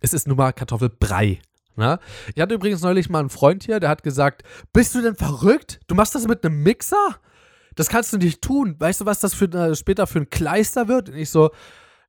[0.00, 1.40] Es ist nun mal Kartoffelbrei.
[1.76, 1.98] Ne?
[2.34, 4.42] Ich hatte übrigens neulich mal einen Freund hier, der hat gesagt,
[4.72, 5.80] bist du denn verrückt?
[5.86, 7.16] Du machst das mit einem Mixer?
[7.74, 8.76] Das kannst du nicht tun.
[8.78, 11.08] Weißt du, was das für, äh, später für ein Kleister wird?
[11.08, 11.50] Und ich so,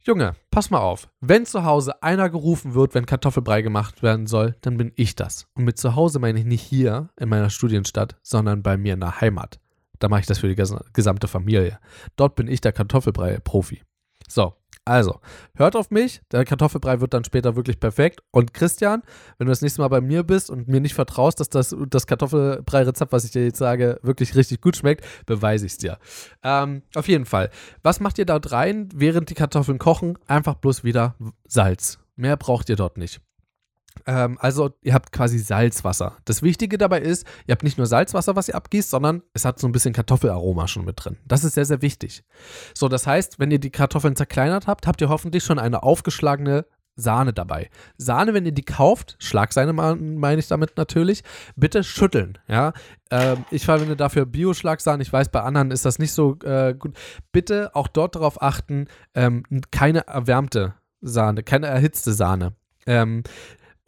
[0.04, 1.10] Junge, pass mal auf.
[1.20, 5.46] Wenn zu Hause einer gerufen wird, wenn Kartoffelbrei gemacht werden soll, dann bin ich das.
[5.54, 9.00] Und mit zu Hause meine ich nicht hier in meiner Studienstadt, sondern bei mir in
[9.00, 9.60] der Heimat.
[10.00, 11.78] Da mache ich das für die ges- gesamte Familie.
[12.16, 13.84] Dort bin ich der Kartoffelbrei-Profi.
[14.28, 15.20] So, Also,
[15.56, 16.22] hört auf mich.
[16.32, 18.22] Der Kartoffelbrei wird dann später wirklich perfekt.
[18.32, 19.04] Und Christian,
[19.38, 22.08] wenn du das nächste Mal bei mir bist und mir nicht vertraust, dass das, das
[22.08, 26.00] Kartoffelbrei-Rezept, was ich dir jetzt sage, wirklich richtig gut schmeckt, beweise ich es dir.
[26.44, 27.52] Ähm, auf jeden Fall.
[27.84, 30.18] Was macht ihr dort rein, während die Kartoffeln kochen?
[30.26, 31.16] Einfach bloß wieder
[31.48, 32.00] Salz.
[32.16, 33.22] Mehr braucht ihr dort nicht.
[34.06, 36.18] Ähm, also ihr habt quasi Salzwasser.
[36.26, 39.60] Das Wichtige dabei ist, ihr habt nicht nur Salzwasser, was ihr abgießt, sondern es hat
[39.60, 41.18] so ein bisschen Kartoffelaroma schon mit drin.
[41.26, 42.24] Das ist sehr, sehr wichtig.
[42.74, 46.66] So, das heißt, wenn ihr die Kartoffeln zerkleinert habt, habt ihr hoffentlich schon eine aufgeschlagene
[46.96, 47.70] Sahne dabei.
[47.98, 51.24] Sahne, wenn ihr die kauft, Schlagsahne meine ich damit natürlich,
[51.56, 52.38] bitte schütteln.
[52.48, 52.74] Ja,
[53.10, 55.02] ähm, ich verwende dafür Bio-Schlagsahne.
[55.02, 56.96] Ich weiß, bei anderen ist das nicht so äh, gut.
[57.32, 62.54] Bitte auch dort darauf achten, ähm, keine erwärmte Sahne, keine erhitzte Sahne.
[62.86, 63.24] Ähm,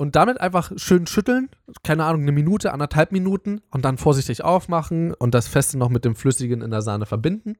[0.03, 1.49] und damit einfach schön schütteln,
[1.81, 6.03] keine Ahnung, eine Minute, anderthalb Minuten und dann vorsichtig aufmachen und das Feste noch mit
[6.03, 7.55] dem Flüssigen in der Sahne verbinden.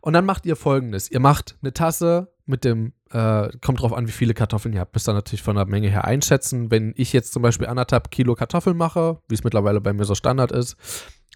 [0.00, 4.08] Und dann macht ihr folgendes: Ihr macht eine Tasse mit dem, äh, kommt drauf an,
[4.08, 6.72] wie viele Kartoffeln ihr habt, müsst ihr natürlich von der Menge her einschätzen.
[6.72, 10.16] Wenn ich jetzt zum Beispiel anderthalb Kilo Kartoffeln mache, wie es mittlerweile bei mir so
[10.16, 10.76] Standard ist,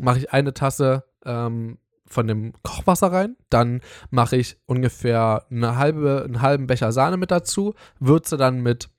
[0.01, 1.79] mache ich eine Tasse ähm,
[2.09, 3.37] von dem Kochwasser rein.
[3.49, 3.81] Dann
[4.11, 8.91] mache ich ungefähr eine halbe, einen halben Becher Sahne mit dazu, würze dann mit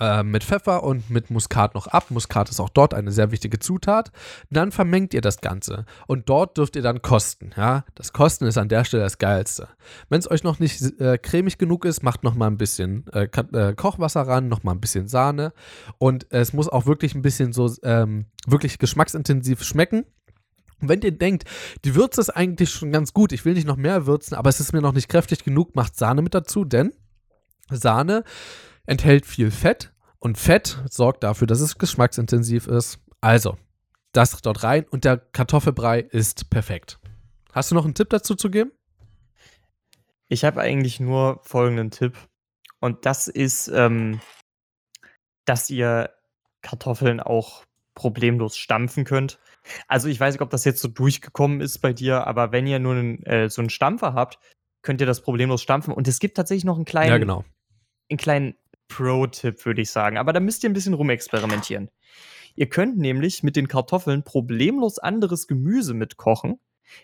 [0.00, 2.10] äh, mit Pfeffer und mit Muskat noch ab.
[2.10, 4.12] Muskat ist auch dort eine sehr wichtige Zutat.
[4.50, 7.50] Dann vermengt ihr das Ganze und dort dürft ihr dann kosten.
[7.56, 9.68] Ja, das Kosten ist an der Stelle das Geilste.
[10.08, 13.24] Wenn es euch noch nicht äh, cremig genug ist, macht noch mal ein bisschen äh,
[13.24, 15.52] äh, Kochwasser ran, noch mal ein bisschen Sahne
[15.98, 20.04] und es muss auch wirklich ein bisschen so ähm, wirklich geschmacksintensiv schmecken.
[20.80, 21.44] Und wenn ihr denkt,
[21.84, 24.60] die Würze ist eigentlich schon ganz gut, ich will nicht noch mehr würzen, aber es
[24.60, 26.92] ist mir noch nicht kräftig genug, macht Sahne mit dazu, denn
[27.70, 28.24] Sahne
[28.86, 32.98] enthält viel Fett und Fett sorgt dafür, dass es geschmacksintensiv ist.
[33.20, 33.58] Also,
[34.12, 36.98] das dort rein und der Kartoffelbrei ist perfekt.
[37.52, 38.72] Hast du noch einen Tipp dazu zu geben?
[40.28, 42.16] Ich habe eigentlich nur folgenden Tipp.
[42.80, 44.20] Und das ist, ähm,
[45.44, 46.10] dass ihr
[46.62, 47.64] Kartoffeln auch
[47.94, 49.38] problemlos stampfen könnt.
[49.88, 52.78] Also ich weiß nicht, ob das jetzt so durchgekommen ist bei dir, aber wenn ihr
[52.78, 54.38] nur einen, äh, so einen Stampfer habt,
[54.82, 55.92] könnt ihr das problemlos stampfen.
[55.92, 57.44] Und es gibt tatsächlich noch einen kleinen, ja, genau.
[58.10, 58.54] einen kleinen
[58.88, 60.18] Pro-Tipp, würde ich sagen.
[60.18, 61.90] Aber da müsst ihr ein bisschen rumexperimentieren.
[62.54, 66.58] Ihr könnt nämlich mit den Kartoffeln problemlos anderes Gemüse mitkochen,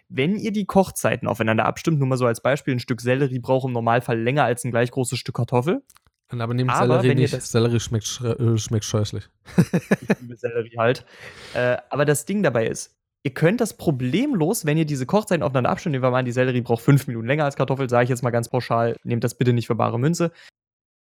[0.08, 1.98] wenn ihr die Kochzeiten aufeinander abstimmt.
[1.98, 4.90] Nur mal so als Beispiel: ein Stück Sellerie braucht im Normalfall länger als ein gleich
[4.90, 5.82] großes Stück Kartoffel.
[6.30, 7.42] Aber nehmt aber Sellerie nicht.
[7.42, 9.28] Sellerie schmeckt, äh, schmeckt scheußlich.
[9.58, 11.04] ich liebe Sellerie halt.
[11.52, 15.68] Äh, aber das Ding dabei ist, ihr könnt das problemlos, wenn ihr diese Kochzeiten aufeinander
[15.68, 18.10] abstimmt, nehmen wir mal an, die Sellerie braucht fünf Minuten länger als Kartoffel, sage ich
[18.10, 20.32] jetzt mal ganz pauschal, nehmt das bitte nicht für bare Münze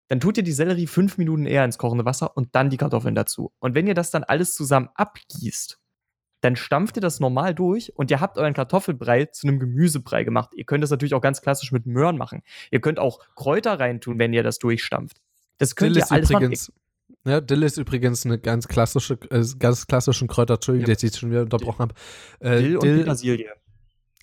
[0.10, 3.16] dann tut ihr die Sellerie fünf Minuten eher ins kochende Wasser und dann die Kartoffeln
[3.16, 3.54] dazu.
[3.60, 5.80] Und wenn ihr das dann alles zusammen abgießt,
[6.42, 10.52] dann stampft ihr das normal durch und ihr habt euren Kartoffelbrei zu einem Gemüsebrei gemacht.
[10.56, 12.42] Ihr könnt das natürlich auch ganz klassisch mit Möhren machen.
[12.72, 15.22] Ihr könnt auch Kräuter reintun, wenn ihr das durchstampft.
[15.58, 16.80] Das könnt Dill ihr alles übrigens, machen.
[17.26, 20.96] Ja, Dill ist übrigens eine ganz klassische, äh, ganz klassischen Kräuter, Entschuldigung, ja.
[20.96, 21.94] dass ich schon wieder unterbrochen habe.
[22.40, 23.52] Äh, Dill und Dill, Petersilie.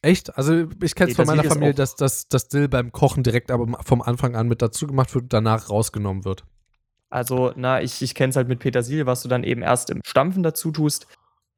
[0.06, 0.36] Echt?
[0.38, 3.66] Also ich kenne es von meiner Familie, dass das dass Dill beim Kochen direkt aber
[3.82, 6.44] vom Anfang an mit dazu gemacht wird und danach rausgenommen wird.
[7.08, 10.00] Also, na, ich, ich kenne es halt mit Petersilie, was du dann eben erst im
[10.04, 11.06] Stampfen dazu tust.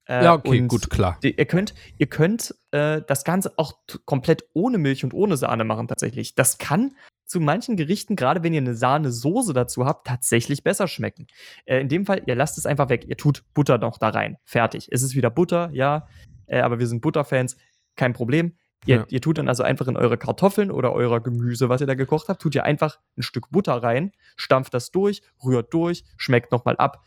[0.07, 1.19] Äh, ja, okay, gut, klar.
[1.23, 3.75] Ihr könnt, ihr könnt äh, das Ganze auch
[4.07, 6.35] komplett ohne Milch und ohne Sahne machen, tatsächlich.
[6.35, 6.95] Das kann
[7.27, 11.27] zu manchen Gerichten, gerade wenn ihr eine Sahnesoße dazu habt, tatsächlich besser schmecken.
[11.67, 13.05] Äh, in dem Fall, ihr lasst es einfach weg.
[13.07, 14.39] Ihr tut Butter noch da rein.
[14.45, 14.89] Fertig.
[14.91, 16.09] Es ist wieder Butter, ja.
[16.47, 17.57] Äh, aber wir sind Butterfans
[17.99, 18.55] kein Problem.
[18.87, 19.05] Ihr, ja.
[19.09, 22.29] ihr, tut dann also einfach in eure Kartoffeln oder euer Gemüse, was ihr da gekocht
[22.29, 26.77] habt, tut ihr einfach ein Stück Butter rein, stampft das durch, rührt durch, schmeckt nochmal
[26.77, 27.05] ab.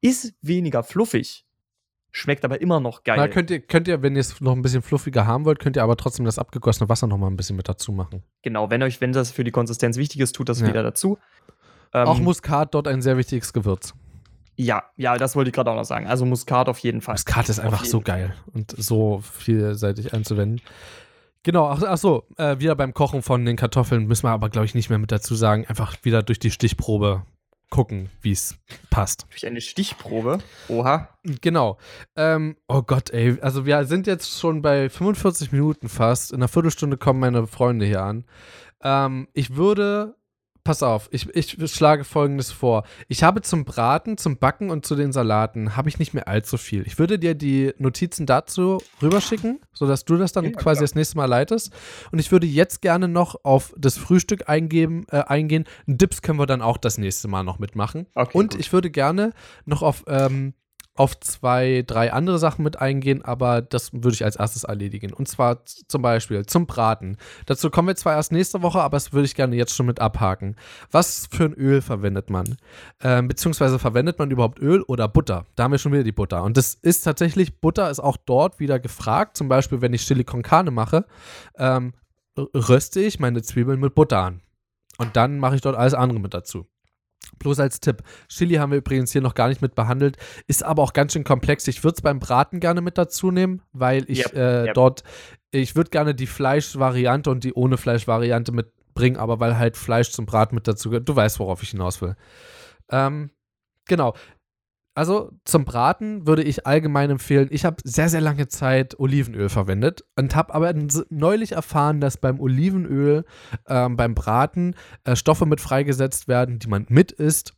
[0.00, 1.46] Ist weniger fluffig,
[2.10, 3.16] schmeckt aber immer noch geil.
[3.16, 5.76] Na, könnt ihr, könnt ihr, wenn ihr es noch ein bisschen fluffiger haben wollt, könnt
[5.76, 8.24] ihr aber trotzdem das abgegossene Wasser nochmal ein bisschen mit dazu machen.
[8.42, 10.66] Genau, wenn euch, wenn das für die Konsistenz wichtig ist, tut das ja.
[10.66, 11.18] wieder dazu.
[11.94, 13.94] Ähm, Auch Muskat dort ein sehr wichtiges Gewürz.
[14.56, 16.06] Ja, ja, das wollte ich gerade auch noch sagen.
[16.06, 17.14] Also Muskat auf jeden Fall.
[17.14, 20.60] Muskat ist einfach so geil und so vielseitig einzuwenden.
[21.42, 24.64] Genau, ach, ach so, äh, wieder beim Kochen von den Kartoffeln müssen wir aber, glaube
[24.64, 25.66] ich, nicht mehr mit dazu sagen.
[25.66, 27.24] Einfach wieder durch die Stichprobe
[27.72, 28.58] gucken, wie es
[28.90, 29.26] passt.
[29.30, 30.38] Durch eine Stichprobe?
[30.68, 31.08] Oha.
[31.40, 31.78] Genau.
[32.16, 33.38] Ähm, oh Gott, ey.
[33.40, 36.32] Also wir sind jetzt schon bei 45 Minuten fast.
[36.32, 38.24] In einer Viertelstunde kommen meine Freunde hier an.
[38.84, 40.14] Ähm, ich würde
[40.64, 42.84] pass auf, ich, ich schlage folgendes vor.
[43.08, 46.56] Ich habe zum Braten, zum Backen und zu den Salaten habe ich nicht mehr allzu
[46.56, 46.86] viel.
[46.86, 50.84] Ich würde dir die Notizen dazu rüberschicken, sodass du das dann ja, quasi klar.
[50.84, 51.72] das nächste Mal leitest.
[52.12, 55.64] Und ich würde jetzt gerne noch auf das Frühstück eingeben, äh, eingehen.
[55.86, 58.06] Dips können wir dann auch das nächste Mal noch mitmachen.
[58.14, 58.60] Okay, und gut.
[58.60, 59.32] ich würde gerne
[59.64, 60.54] noch auf ähm,
[60.94, 65.12] auf zwei, drei andere Sachen mit eingehen, aber das würde ich als erstes erledigen.
[65.12, 67.16] Und zwar zum Beispiel zum Braten.
[67.46, 70.00] Dazu kommen wir zwar erst nächste Woche, aber das würde ich gerne jetzt schon mit
[70.00, 70.56] abhaken.
[70.90, 72.56] Was für ein Öl verwendet man?
[73.00, 75.46] Ähm, beziehungsweise verwendet man überhaupt Öl oder Butter?
[75.56, 76.42] Da haben wir schon wieder die Butter.
[76.42, 79.38] Und das ist tatsächlich, Butter ist auch dort wieder gefragt.
[79.38, 81.06] Zum Beispiel, wenn ich Chili con mache,
[81.56, 81.94] ähm,
[82.36, 84.42] röste ich meine Zwiebeln mit Butter an.
[84.98, 86.66] Und dann mache ich dort alles andere mit dazu.
[87.42, 88.02] Bloß als Tipp.
[88.28, 90.16] Chili haben wir übrigens hier noch gar nicht mit behandelt,
[90.46, 91.66] ist aber auch ganz schön komplex.
[91.66, 94.74] Ich würde es beim Braten gerne mit dazu nehmen, weil ich Yep, äh, yep.
[94.74, 95.02] dort,
[95.50, 100.24] ich würde gerne die Fleischvariante und die ohne Fleischvariante mitbringen, aber weil halt Fleisch zum
[100.24, 101.08] Braten mit dazu gehört.
[101.08, 102.14] Du weißt, worauf ich hinaus will.
[102.90, 103.30] Ähm,
[103.86, 104.14] genau.
[104.94, 110.04] Also zum Braten würde ich allgemein empfehlen, ich habe sehr, sehr lange Zeit Olivenöl verwendet
[110.16, 110.74] und habe aber
[111.08, 113.24] neulich erfahren, dass beim Olivenöl
[113.68, 114.74] ähm, beim Braten
[115.04, 117.54] äh, Stoffe mit freigesetzt werden, die man mit isst,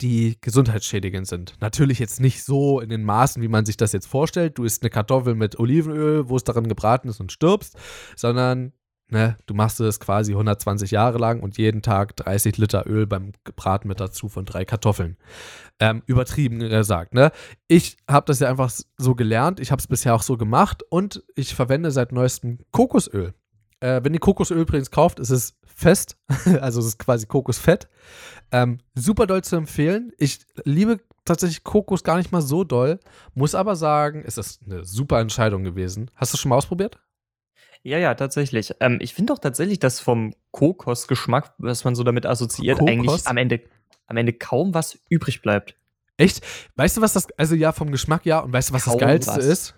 [0.00, 1.54] die gesundheitsschädigend sind.
[1.60, 4.56] Natürlich jetzt nicht so in den Maßen, wie man sich das jetzt vorstellt.
[4.56, 7.76] Du isst eine Kartoffel mit Olivenöl, wo es darin gebraten ist und stirbst,
[8.16, 8.72] sondern
[9.12, 13.32] ne, du machst es quasi 120 Jahre lang und jeden Tag 30 Liter Öl beim
[13.56, 15.16] Braten mit dazu von drei Kartoffeln.
[15.78, 17.30] Ähm, übertrieben gesagt, ne?
[17.68, 21.22] Ich habe das ja einfach so gelernt, ich habe es bisher auch so gemacht und
[21.36, 23.34] ich verwende seit neuestem Kokosöl.
[23.80, 26.16] Äh, wenn ihr Kokosöl übrigens kauft, ist es fest,
[26.60, 27.88] also es ist quasi Kokosfett.
[28.50, 30.12] Ähm, super doll zu empfehlen.
[30.18, 33.00] Ich liebe tatsächlich Kokos gar nicht mal so doll,
[33.34, 36.10] muss aber sagen, es ist eine super Entscheidung gewesen.
[36.14, 36.98] Hast du schon mal ausprobiert?
[37.84, 38.74] Ja, ja, tatsächlich.
[38.80, 42.92] Ähm, ich finde auch tatsächlich, dass vom Kokosgeschmack, was man so damit assoziiert, Kokos?
[42.92, 43.60] eigentlich am Ende,
[44.06, 45.76] am Ende kaum was übrig bleibt.
[46.16, 46.44] Echt?
[46.76, 49.00] Weißt du, was das, also ja, vom Geschmack ja, und weißt du, was das Kaum
[49.00, 49.44] Geilste was.
[49.44, 49.74] ist?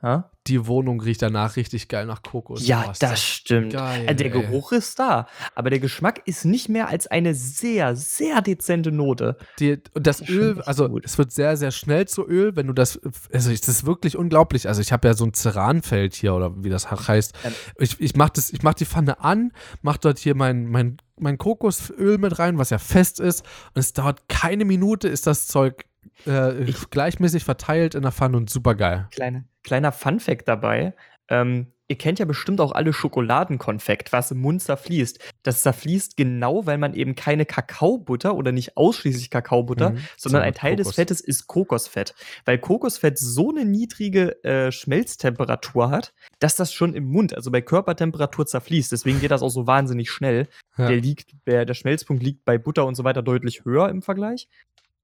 [0.00, 0.30] Ha?
[0.46, 2.64] Die Wohnung riecht danach richtig geil nach Kokos.
[2.66, 3.72] Ja, Oh, das stimmt.
[3.72, 4.42] geil, Äh, der ey.
[4.42, 5.26] Geruch ist da,
[5.56, 9.36] aber der Geschmack ist nicht mehr als eine sehr, sehr dezente Note.
[9.58, 11.04] Die, und das Das Öl, also gut.
[11.04, 13.00] es wird sehr, sehr schnell zu Öl, wenn du das,
[13.32, 14.68] also es ist wirklich unglaublich.
[14.68, 17.34] Also ich habe ja so ein Ceranfeld hier oder wie das heißt.
[17.44, 17.52] Ähm.
[17.78, 18.32] Ich, ich mache
[18.62, 22.78] mach die Pfanne an, mache dort hier mein, mein, mein Kokosöl mit rein, was ja
[22.78, 23.44] fest ist.
[23.74, 25.84] Und es dauert keine Minute, ist das Zeug
[26.26, 29.06] äh, Ich- gleichmäßig verteilt in der Pfanne und super geil.
[29.12, 30.94] Kleine, kleiner Funfact dabei.
[31.28, 35.18] Ähm, ihr kennt ja bestimmt auch alle Schokoladenkonfekt, was im Mund zerfließt.
[35.42, 40.54] Das zerfließt genau, weil man eben keine Kakaobutter oder nicht ausschließlich Kakaobutter, Mhm, sondern ein
[40.54, 40.86] Teil Kokos.
[40.88, 42.14] des Fettes ist Kokosfett.
[42.44, 47.60] Weil Kokosfett so eine niedrige äh, Schmelztemperatur hat, dass das schon im Mund, also bei
[47.62, 48.92] Körpertemperatur zerfließt.
[48.92, 50.48] Deswegen geht das auch so wahnsinnig schnell.
[50.76, 50.88] Ja.
[50.88, 54.48] Der, liegt, der, der Schmelzpunkt liegt bei Butter und so weiter deutlich höher im Vergleich.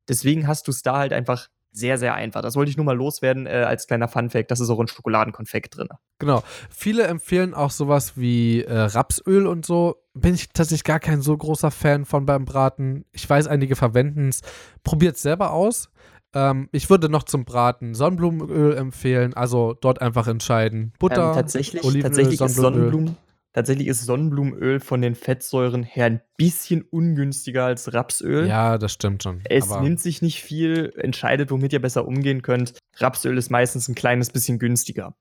[0.09, 2.41] Deswegen hast du es da halt einfach sehr, sehr einfach.
[2.41, 4.51] Das wollte ich nur mal loswerden äh, als kleiner Funfact.
[4.51, 5.89] Das ist auch in Schokoladenkonfekt drin.
[6.21, 6.43] Genau.
[6.71, 9.97] Viele empfehlen auch sowas wie äh, Rapsöl und so.
[10.15, 13.05] Bin ich tatsächlich gar kein so großer Fan von beim Braten.
[13.11, 14.41] Ich weiß, einige verwenden es.
[14.85, 15.91] Probiert es selber aus.
[16.33, 19.35] Ähm, ich würde noch zum Braten Sonnenblumenöl empfehlen.
[19.35, 20.93] Also dort einfach entscheiden.
[21.01, 22.91] Butter, ähm, tatsächlich, Olivenöl, tatsächlich, ist Sonnenblumenöl.
[22.93, 23.17] Sonnenblumen,
[23.55, 28.47] tatsächlich ist Sonnenblumenöl von den Fettsäuren her ein bisschen ungünstiger als Rapsöl.
[28.47, 29.41] Ja, das stimmt schon.
[29.45, 32.75] Es nimmt sich nicht viel, entscheidet, womit ihr besser umgehen könnt.
[32.97, 35.15] Rapsöl ist meistens ein kleines bisschen günstiger.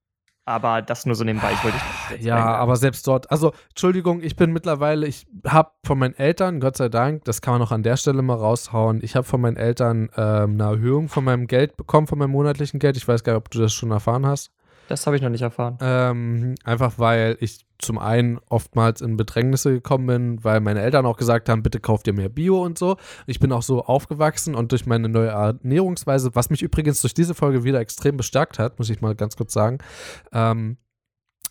[0.45, 1.53] Aber das nur so nebenbei.
[1.53, 1.77] Ich wollte
[2.19, 2.59] ja, einwerfen.
[2.59, 6.89] aber selbst dort, also Entschuldigung, ich bin mittlerweile, ich habe von meinen Eltern, Gott sei
[6.89, 10.09] Dank, das kann man auch an der Stelle mal raushauen, ich habe von meinen Eltern
[10.17, 12.97] ähm, eine Erhöhung von meinem Geld bekommen, von meinem monatlichen Geld.
[12.97, 14.51] Ich weiß gar nicht, ob du das schon erfahren hast.
[14.93, 15.79] Das habe ich noch nicht erfahren.
[15.81, 21.17] Ähm, einfach weil ich zum einen oftmals in Bedrängnisse gekommen bin, weil meine Eltern auch
[21.17, 22.97] gesagt haben, bitte kauft ihr mehr Bio und so.
[23.25, 27.33] Ich bin auch so aufgewachsen und durch meine neue Ernährungsweise, was mich übrigens durch diese
[27.33, 29.79] Folge wieder extrem bestärkt hat, muss ich mal ganz kurz sagen,
[30.31, 30.77] ähm,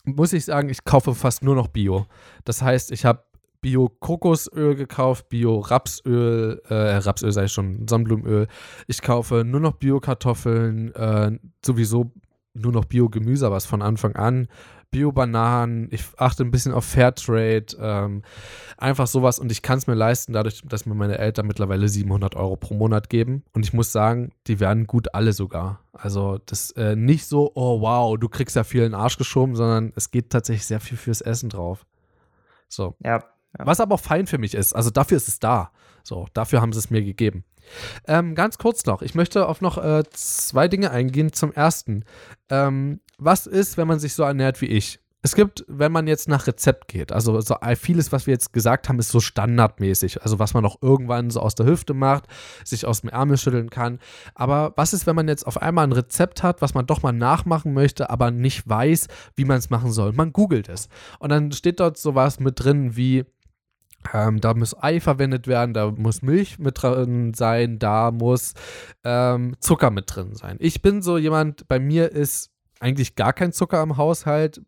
[0.04, 2.06] muss ich sagen, ich kaufe fast nur noch Bio.
[2.44, 3.24] Das heißt, ich habe
[3.60, 8.46] Bio-Kokosöl gekauft, Bio-Rapsöl, äh, Rapsöl sei schon, Sonnenblumenöl.
[8.86, 12.12] Ich kaufe nur noch Bio-Kartoffeln, äh, sowieso
[12.54, 14.48] nur noch Bio-Gemüse, aber es von Anfang an.
[14.90, 18.22] Bio-Bananen, ich achte ein bisschen auf Fairtrade, ähm,
[18.76, 22.36] einfach sowas und ich kann es mir leisten, dadurch, dass mir meine Eltern mittlerweile 700
[22.36, 25.80] Euro pro Monat geben und ich muss sagen, die werden gut alle sogar.
[25.92, 29.56] Also das äh, nicht so, oh wow, du kriegst ja viel in den Arsch geschoben,
[29.56, 31.86] sondern es geht tatsächlich sehr viel fürs Essen drauf.
[32.68, 33.24] So, Ja.
[33.58, 33.66] Ja.
[33.66, 34.74] was aber auch fein für mich ist.
[34.74, 35.72] Also dafür ist es da.
[36.04, 37.44] So, dafür haben sie es mir gegeben.
[38.06, 41.32] Ähm, ganz kurz noch, ich möchte auf noch äh, zwei Dinge eingehen.
[41.32, 42.04] Zum ersten,
[42.50, 45.00] ähm, was ist, wenn man sich so ernährt wie ich?
[45.24, 48.52] Es gibt, wenn man jetzt nach Rezept geht, also so äh, vieles, was wir jetzt
[48.52, 52.24] gesagt haben, ist so standardmäßig, also was man auch irgendwann so aus der Hüfte macht,
[52.64, 54.00] sich aus dem Ärmel schütteln kann.
[54.34, 57.12] Aber was ist, wenn man jetzt auf einmal ein Rezept hat, was man doch mal
[57.12, 59.06] nachmachen möchte, aber nicht weiß,
[59.36, 60.12] wie man es machen soll?
[60.12, 60.88] Man googelt es.
[61.20, 63.24] Und dann steht dort sowas mit drin wie
[64.12, 68.54] Ähm, da muss Ei verwendet werden, da muss Milch mit drin sein, da muss
[69.04, 70.56] ähm, Zucker mit drin sein.
[70.60, 72.50] Ich bin so jemand, bei mir ist
[72.80, 74.60] eigentlich gar kein Zucker im Haushalt.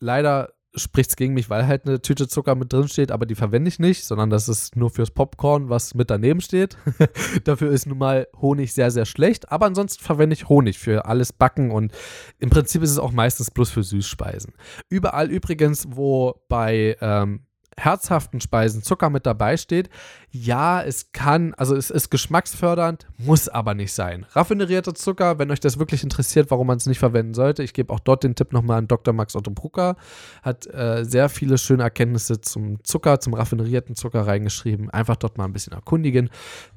[0.00, 3.34] Leider spricht es gegen mich, weil halt eine Tüte Zucker mit drin steht, aber die
[3.34, 6.76] verwende ich nicht, sondern das ist nur fürs Popcorn, was mit daneben steht.
[7.44, 11.32] Dafür ist nun mal Honig sehr, sehr schlecht, aber ansonsten verwende ich Honig für alles
[11.32, 11.92] Backen und
[12.38, 14.54] im Prinzip ist es auch meistens bloß für Süßspeisen.
[14.88, 17.46] Überall übrigens, wo bei ähm,
[17.84, 19.90] herzhaften Speisen Zucker mit dabei steht,
[20.30, 24.26] ja, es kann, also es ist geschmacksfördernd, muss aber nicht sein.
[24.30, 27.92] Raffinerierter Zucker, wenn euch das wirklich interessiert, warum man es nicht verwenden sollte, ich gebe
[27.92, 29.12] auch dort den Tipp nochmal an Dr.
[29.12, 29.96] Max Otto Brucker,
[30.42, 34.90] hat äh, sehr viele schöne Erkenntnisse zum Zucker, zum raffinerierten Zucker reingeschrieben.
[34.90, 36.30] Einfach dort mal ein bisschen erkundigen.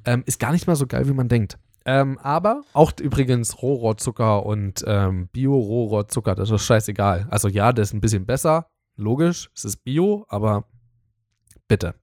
[0.06, 1.58] Ähm, ist gar nicht mal so geil, wie man denkt.
[1.86, 7.28] Ähm, aber auch übrigens Rohrohrzucker und ähm, Bio-Rohrohrzucker, das ist scheißegal.
[7.30, 10.66] Also ja, das ist ein bisschen besser, logisch, es ist Bio, aber
[11.68, 11.96] Bitte.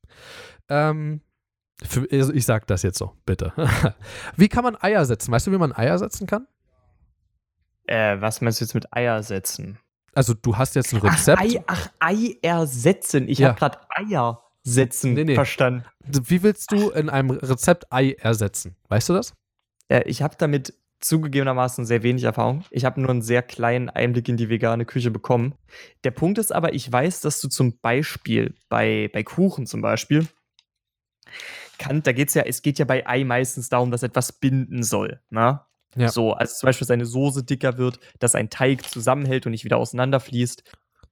[0.69, 1.21] Ähm,
[1.83, 3.53] für, ich sag das jetzt so, bitte.
[4.37, 5.33] wie kann man Eier setzen?
[5.33, 6.47] Weißt du, wie man Eier setzen kann?
[7.87, 9.79] Äh, was meinst du jetzt mit Eier setzen?
[10.15, 11.41] Also du hast jetzt ein Rezept.
[11.41, 13.29] Ach, Ei, ach, Ei ersetzen.
[13.29, 13.49] Ich Ja.
[13.49, 15.35] habe gerade Eier setzen Nee, nee.
[15.35, 15.85] verstanden.
[16.05, 18.77] Wie willst du in einem Rezept Ei ersetzen?
[18.89, 19.33] Weißt du das?
[19.89, 22.65] Äh, ich habe damit zugegebenermaßen sehr wenig Erfahrung.
[22.71, 25.55] Ich habe nur einen sehr kleinen Einblick in die vegane Küche bekommen.
[26.05, 30.27] Der Punkt ist aber, ich weiß, dass du zum Beispiel bei, bei Kuchen zum Beispiel,
[31.79, 35.21] kann, da geht's ja, es geht ja bei Ei meistens darum, dass etwas binden soll.
[35.31, 35.61] Ne?
[35.97, 36.09] Ja.
[36.09, 39.79] So, als zum Beispiel seine Soße dicker wird, dass ein Teig zusammenhält und nicht wieder
[39.79, 40.63] auseinanderfließt.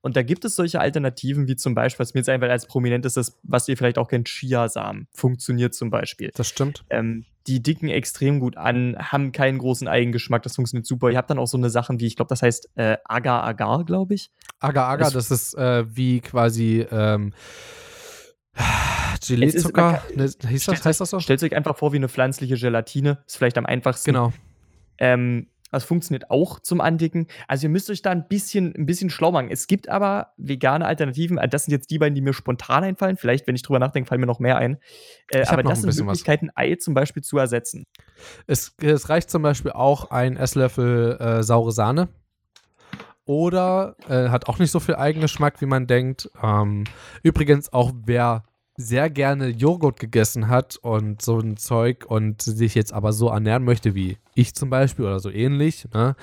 [0.01, 3.05] Und da gibt es solche Alternativen, wie zum Beispiel, was mir jetzt einfach als prominent
[3.05, 5.09] ist, das, was ihr vielleicht auch kennt, Chiasamen.
[5.13, 6.31] Funktioniert zum Beispiel.
[6.35, 6.85] Das stimmt.
[6.91, 11.11] Ähm, die dicken extrem gut an, haben keinen großen Eigengeschmack, das funktioniert super.
[11.11, 13.85] Ihr habt dann auch so eine Sachen wie, ich glaube, das heißt äh, Agar Agar,
[13.85, 14.31] glaube ich.
[14.61, 17.33] Agar Agar, Es- das ist äh, wie quasi ähm,
[19.27, 20.03] Gelee-Zucker.
[20.15, 21.21] Ne, hieß das, heißt das so?
[21.21, 23.19] Stellt euch einfach vor wie eine pflanzliche Gelatine.
[23.27, 24.11] Ist vielleicht am einfachsten.
[24.13, 24.33] Genau.
[24.99, 27.27] Ähm, das funktioniert auch zum Andicken.
[27.47, 29.49] Also ihr müsst euch da ein bisschen, ein bisschen schlau machen.
[29.51, 31.39] Es gibt aber vegane Alternativen.
[31.39, 33.17] Äh, Das sind jetzt die beiden, die mir spontan einfallen.
[33.17, 34.79] Vielleicht, wenn ich drüber nachdenke, fallen mir noch mehr ein.
[35.31, 36.13] Äh, aber das sind bisschen was.
[36.19, 37.85] Möglichkeiten, Ei zum Beispiel zu ersetzen.
[38.47, 42.09] Es, es reicht zum Beispiel auch ein Esslöffel äh, saure Sahne.
[43.25, 46.31] Oder äh, hat auch nicht so viel Eigengeschmack, wie man denkt.
[46.43, 46.85] Ähm,
[47.23, 48.45] übrigens, auch wer
[48.81, 53.65] sehr gerne Joghurt gegessen hat und so ein Zeug und sich jetzt aber so ernähren
[53.65, 56.15] möchte wie ich zum Beispiel oder so ähnlich, ne,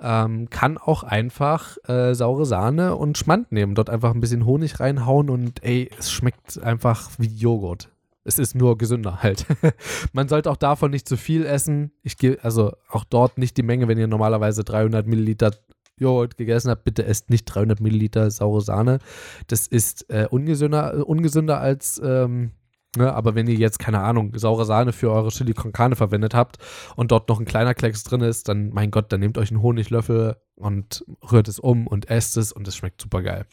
[0.00, 3.76] ähm, kann auch einfach äh, saure Sahne und Schmand nehmen.
[3.76, 7.90] Dort einfach ein bisschen Honig reinhauen und ey, es schmeckt einfach wie Joghurt.
[8.24, 9.46] Es ist nur gesünder halt.
[10.12, 11.92] Man sollte auch davon nicht zu viel essen.
[12.02, 15.52] Ich gehe also auch dort nicht die Menge, wenn ihr normalerweise 300 Milliliter
[16.00, 18.98] Joghurt gegessen habt, bitte esst nicht 300 Milliliter saure Sahne.
[19.46, 22.52] Das ist äh, ungesünder, äh, ungesünder als, ähm,
[22.96, 26.34] ne, aber wenn ihr jetzt, keine Ahnung, saure Sahne für eure Chili con Carne verwendet
[26.34, 26.58] habt
[26.96, 29.62] und dort noch ein kleiner Klecks drin ist, dann, mein Gott, dann nehmt euch einen
[29.62, 33.46] Honiglöffel und rührt es um und esst es und es schmeckt super geil.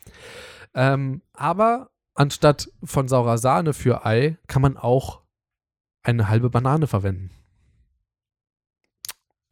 [0.74, 5.22] Ähm, aber anstatt von saurer Sahne für Ei kann man auch
[6.04, 7.32] eine halbe Banane verwenden.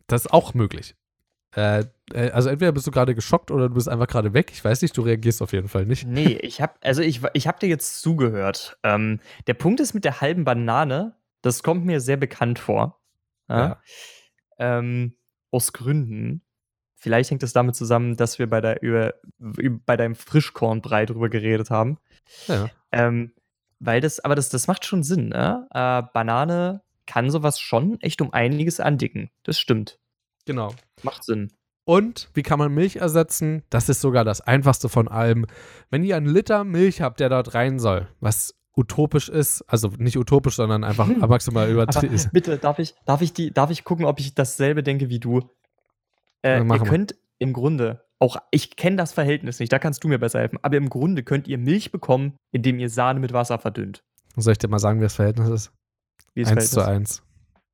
[0.08, 0.96] Das ist auch möglich.
[1.56, 4.51] Äh, äh, also entweder bist du gerade geschockt oder du bist einfach gerade weg.
[4.53, 6.06] Ich weiß nicht, du reagierst auf jeden Fall nicht.
[6.06, 8.78] Nee, ich hab, also ich, ich hab dir jetzt zugehört.
[8.84, 12.99] Ähm, der Punkt ist mit der halben Banane, das kommt mir sehr bekannt vor.
[13.47, 13.58] Ja?
[13.58, 14.80] Ja.
[14.80, 15.16] Ähm,
[15.51, 16.41] aus Gründen.
[16.95, 21.30] Vielleicht hängt es damit zusammen, dass wir bei, der, über, über, bei deinem Frischkornbrei drüber
[21.30, 21.99] geredet haben.
[22.47, 22.70] Ja.
[22.91, 23.32] Ähm,
[23.80, 25.68] weil das, aber das, das macht schon Sinn, ne?
[25.72, 29.30] Äh, Banane kann sowas schon echt um einiges andicken.
[29.43, 29.99] Das stimmt.
[30.46, 30.74] Genau.
[31.04, 31.52] Macht Sinn.
[31.86, 33.64] Und wie kann man Milch ersetzen?
[33.70, 35.46] Das ist sogar das einfachste von allem.
[35.91, 40.18] Wenn ihr einen Liter Milch habt, der dort rein soll, was utopisch ist, also nicht
[40.18, 41.20] utopisch, sondern einfach Hm.
[41.20, 42.20] maximal übertrieben.
[42.34, 45.41] bitte, darf ich, darf, ich die, darf ich gucken, ob ich dasselbe denke wie du?
[46.41, 50.20] Äh, ihr könnt im Grunde, auch ich kenne das Verhältnis nicht, da kannst du mir
[50.20, 54.04] besser helfen, aber im Grunde könnt ihr Milch bekommen, indem ihr Sahne mit Wasser verdünnt.
[54.36, 55.72] Soll ich dir mal sagen, wie das Verhältnis ist?
[56.34, 57.24] Wie ist 1 zu Verhältnis?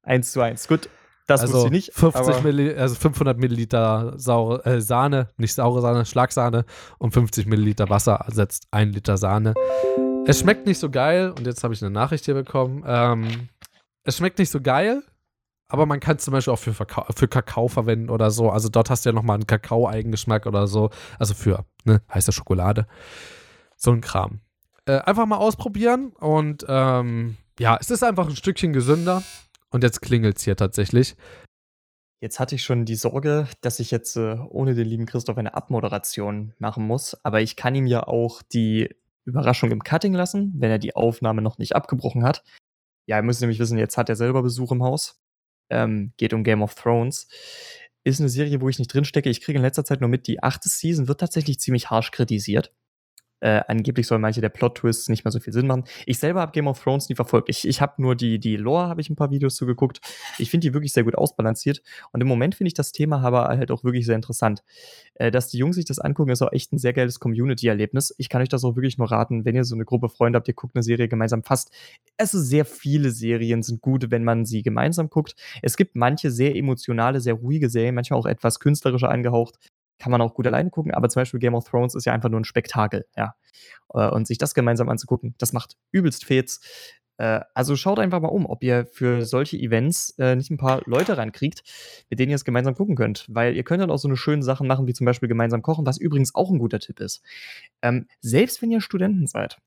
[0.04, 0.28] 1.
[0.28, 0.68] 1 zu 1.
[0.68, 0.90] Gut,
[1.32, 1.94] das also wusste ich nicht.
[1.94, 6.66] 50 aber Milli also 500 Milliliter saure, äh, Sahne, nicht saure Sahne, Schlagsahne
[6.98, 9.54] und 50 Milliliter Wasser ersetzt 1 Liter Sahne.
[10.26, 12.84] Es schmeckt nicht so geil und jetzt habe ich eine Nachricht hier bekommen.
[12.86, 13.50] Ähm,
[14.04, 15.04] es schmeckt nicht so geil,
[15.68, 18.50] aber man kann es zum Beispiel auch für, für Kakao verwenden oder so.
[18.50, 20.90] Also dort hast du ja nochmal einen Kakao-Eigengeschmack oder so.
[21.18, 22.88] Also für ne, heiße Schokolade.
[23.78, 24.42] So ein Kram.
[24.86, 29.24] Äh, einfach mal ausprobieren und ähm, ja, es ist einfach ein Stückchen gesünder.
[29.72, 31.16] Und jetzt klingelt es hier tatsächlich.
[32.22, 35.56] Jetzt hatte ich schon die Sorge, dass ich jetzt äh, ohne den lieben Christoph eine
[35.56, 38.96] Abmoderation machen muss, aber ich kann ihm ja auch die
[39.26, 42.44] Überraschung im Cutting lassen, wenn er die Aufnahme noch nicht abgebrochen hat.
[43.08, 45.20] Ja, ihr müsst nämlich wissen, jetzt hat er selber Besuch im Haus.
[45.72, 47.28] Ähm, geht um Game of Thrones.
[48.04, 49.30] Ist eine Serie, wo ich nicht drinstecke.
[49.30, 52.74] Ich kriege in letzter Zeit nur mit, die achte Season wird tatsächlich ziemlich harsch kritisiert.
[53.42, 55.84] Äh, angeblich sollen manche der Plot-Twists nicht mehr so viel Sinn machen.
[56.06, 57.50] Ich selber habe Game of Thrones nie verfolgt.
[57.50, 60.00] Ich, ich habe nur die, die Lore, habe ich ein paar Videos zu geguckt.
[60.38, 61.82] Ich finde die wirklich sehr gut ausbalanciert.
[62.12, 64.64] Und im Moment finde ich das Thema aber halt auch wirklich sehr interessant.
[65.16, 68.14] Äh, dass die Jungs sich das angucken, ist auch echt ein sehr geiles Community-Erlebnis.
[68.18, 70.48] Ich kann euch das auch wirklich nur raten, wenn ihr so eine Gruppe Freunde habt,
[70.48, 71.72] ihr guckt eine Serie gemeinsam fast.
[72.18, 75.36] Also sehr viele Serien sind gut, wenn man sie gemeinsam guckt.
[75.64, 79.58] Es gibt manche sehr emotionale, sehr ruhige Serien, manchmal auch etwas künstlerischer angehaucht
[80.02, 82.30] kann man auch gut alleine gucken, aber zum Beispiel Game of Thrones ist ja einfach
[82.30, 83.36] nur ein Spektakel, ja.
[83.94, 86.60] Äh, und sich das gemeinsam anzugucken, das macht übelst Fets.
[87.18, 90.82] Äh, also schaut einfach mal um, ob ihr für solche Events äh, nicht ein paar
[90.86, 91.62] Leute rankriegt,
[92.10, 93.28] mit denen ihr es gemeinsam gucken könnt.
[93.30, 95.86] Weil ihr könnt dann auch so eine schöne Sachen machen, wie zum Beispiel gemeinsam kochen,
[95.86, 97.22] was übrigens auch ein guter Tipp ist.
[97.84, 99.58] Ähm, selbst wenn ihr Studenten seid,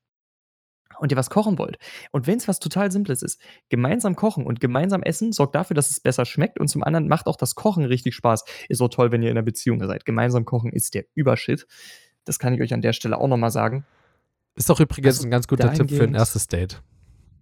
[0.98, 1.78] und ihr was kochen wollt.
[2.10, 5.90] Und wenn es was total Simples ist, gemeinsam kochen und gemeinsam essen sorgt dafür, dass
[5.90, 8.44] es besser schmeckt und zum anderen macht auch das Kochen richtig Spaß.
[8.68, 10.04] Ist so toll, wenn ihr in einer Beziehung seid.
[10.04, 11.66] Gemeinsam kochen ist der Übershit.
[12.24, 13.84] Das kann ich euch an der Stelle auch nochmal sagen.
[14.56, 16.82] Ist doch übrigens also, ein ganz guter Tipp für ein erstes Date.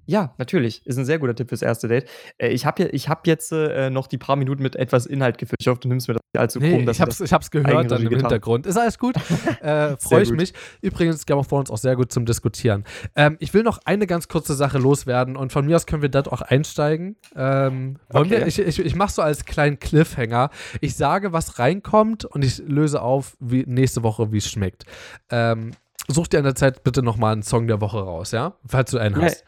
[0.07, 0.85] Ja, natürlich.
[0.87, 2.07] Ist ein sehr guter Tipp fürs erste Date.
[2.39, 5.59] Äh, ich habe hab jetzt äh, noch die paar Minuten mit etwas Inhalt gefüllt.
[5.61, 6.89] Ich hoffe, du nimmst mir das nicht allzu nee, krumm.
[6.89, 8.21] ich habe es hab's gehört dann im getan.
[8.21, 8.67] Hintergrund.
[8.67, 9.17] Ist alles gut.
[9.61, 10.39] äh, Freue ich gut.
[10.39, 10.55] mich.
[10.81, 12.85] Übrigens, Game of Thrones auch sehr gut zum Diskutieren.
[13.15, 16.09] Ähm, ich will noch eine ganz kurze Sache loswerden und von mir aus können wir
[16.09, 17.17] dort auch einsteigen.
[17.37, 18.31] Ähm, okay.
[18.31, 20.51] wir, ich ich, ich mache so als kleinen Cliffhanger.
[20.81, 24.85] Ich sage, was reinkommt und ich löse auf wie nächste Woche, wie es schmeckt.
[25.31, 25.73] Ähm,
[26.09, 28.55] such dir in der Zeit bitte nochmal einen Song der Woche raus, ja?
[28.67, 29.45] Falls du einen hast.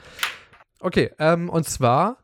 [0.80, 2.18] Okay, ähm, und zwar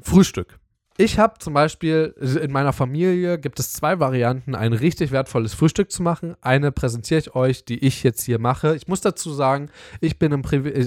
[0.00, 0.58] Frühstück.
[0.96, 5.90] Ich habe zum Beispiel in meiner Familie gibt es zwei Varianten, ein richtig wertvolles Frühstück
[5.90, 6.36] zu machen.
[6.40, 8.76] Eine präsentiere ich euch, die ich jetzt hier mache.
[8.76, 10.44] Ich muss dazu sagen, ich bin im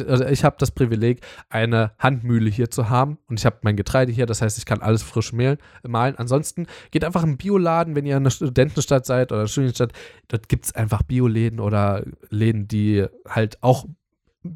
[0.08, 4.14] also ich habe das Privileg, eine Handmühle hier zu haben und ich habe mein Getreide
[4.14, 4.28] hier.
[4.28, 6.16] Das heißt, ich kann alles frisch mehlen, malen.
[6.16, 9.92] Ansonsten geht einfach im Bioladen, wenn ihr in einer Studentenstadt seid oder Studienstadt.
[10.30, 13.86] Dort gibt es einfach Bioläden oder Läden, die halt auch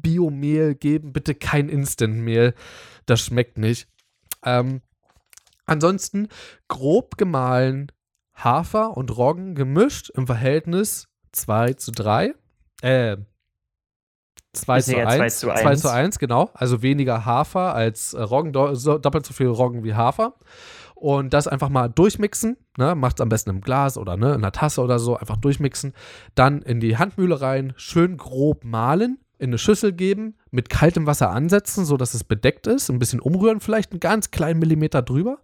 [0.00, 2.54] Biomehl geben, bitte kein Instant-Mehl.
[3.06, 3.88] Das schmeckt nicht.
[4.44, 4.80] Ähm,
[5.66, 6.28] ansonsten
[6.68, 7.92] grob gemahlen
[8.34, 12.34] Hafer und Roggen gemischt im Verhältnis 2 zu 3.
[12.82, 13.16] Äh,
[14.54, 15.62] 2 zu, 1, 2 zu 1.
[15.62, 16.50] 2 zu 1, genau.
[16.54, 20.34] Also weniger Hafer als äh, Roggen, doppelt so viel Roggen wie Hafer.
[20.94, 22.56] Und das einfach mal durchmixen.
[22.76, 22.94] Ne?
[22.94, 25.16] Macht es am besten im Glas oder ne, in einer Tasse oder so.
[25.16, 25.94] Einfach durchmixen.
[26.34, 31.30] Dann in die Handmühle rein, schön grob mahlen in eine Schüssel geben, mit kaltem Wasser
[31.30, 35.38] ansetzen, sodass es bedeckt ist, ein bisschen umrühren, vielleicht einen ganz kleinen Millimeter drüber.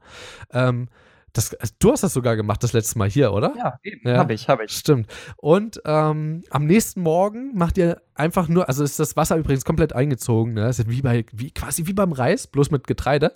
[0.52, 0.88] Ähm,
[1.32, 3.54] das, du hast das sogar gemacht das letzte Mal hier, oder?
[3.56, 4.08] Ja, eben.
[4.08, 4.72] Ja, habe ich, habe ich.
[4.72, 5.12] Stimmt.
[5.36, 9.92] Und ähm, am nächsten Morgen macht ihr einfach nur, also ist das Wasser übrigens komplett
[9.92, 10.62] eingezogen, ne?
[10.62, 13.34] Das ist wie bei, wie, quasi wie beim Reis, bloß mit Getreide.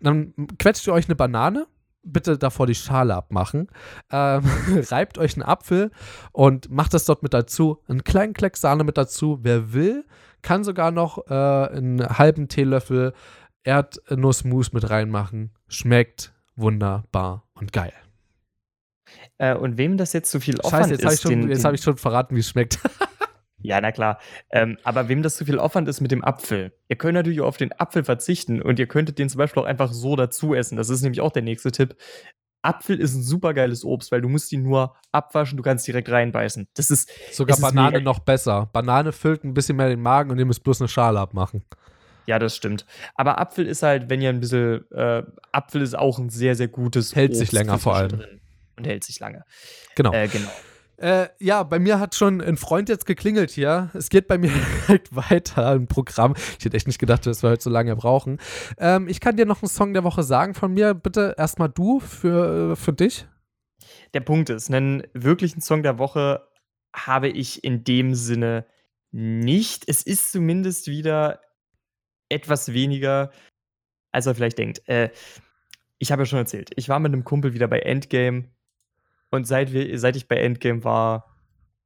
[0.00, 1.66] Dann quetscht ihr euch eine Banane,
[2.04, 3.68] bitte davor die Schale abmachen.
[4.10, 4.42] Ähm,
[4.90, 5.90] reibt euch einen Apfel
[6.32, 7.80] und macht das dort mit dazu.
[7.88, 9.38] Einen kleinen Kleck Sahne mit dazu.
[9.42, 10.04] Wer will,
[10.42, 13.12] kann sogar noch äh, einen halben Teelöffel
[13.64, 15.50] Erdnussmus mit reinmachen.
[15.68, 17.92] Schmeckt wunderbar und geil.
[19.38, 21.82] Äh, und wem das jetzt zu viel Aufwand Scheiße, jetzt ist, habe ich, hab ich
[21.82, 22.78] schon verraten, wie es schmeckt.
[23.64, 24.18] Ja, na klar.
[24.50, 27.56] Ähm, aber wem das zu viel Aufwand ist mit dem Apfel, ihr könnt natürlich auf
[27.56, 30.76] den Apfel verzichten und ihr könntet den zum Beispiel auch einfach so dazu essen.
[30.76, 31.96] Das ist nämlich auch der nächste Tipp.
[32.60, 36.10] Apfel ist ein super geiles Obst, weil du musst ihn nur abwaschen, du kannst direkt
[36.10, 36.68] reinbeißen.
[36.74, 38.68] Das ist sogar Banane noch besser.
[38.74, 41.64] Banane füllt ein bisschen mehr den Magen und ihr müsst bloß eine Schale abmachen.
[42.26, 42.84] Ja, das stimmt.
[43.14, 46.68] Aber Apfel ist halt, wenn ihr ein bisschen, äh, Apfel ist auch ein sehr, sehr
[46.68, 48.22] gutes Hält Obst sich länger vor allem.
[48.76, 49.44] Und hält sich lange.
[49.94, 50.12] Genau.
[50.12, 50.50] Äh, genau.
[50.96, 53.90] Äh, ja, bei mir hat schon ein Freund jetzt geklingelt hier.
[53.94, 54.50] Es geht bei mir
[54.88, 56.34] direkt weiter im Programm.
[56.58, 58.38] Ich hätte echt nicht gedacht, dass wir heute so lange brauchen.
[58.78, 60.94] Ähm, ich kann dir noch einen Song der Woche sagen von mir.
[60.94, 63.26] Bitte erstmal du für, äh, für dich.
[64.14, 66.46] Der Punkt ist, einen wirklichen Song der Woche
[66.94, 68.66] habe ich in dem Sinne
[69.10, 69.84] nicht.
[69.88, 71.40] Es ist zumindest wieder
[72.28, 73.30] etwas weniger,
[74.12, 74.88] als er vielleicht denkt.
[74.88, 75.10] Äh,
[75.98, 78.53] ich habe ja schon erzählt, ich war mit einem Kumpel wieder bei Endgame
[79.34, 81.34] und seit, wir, seit ich bei Endgame war,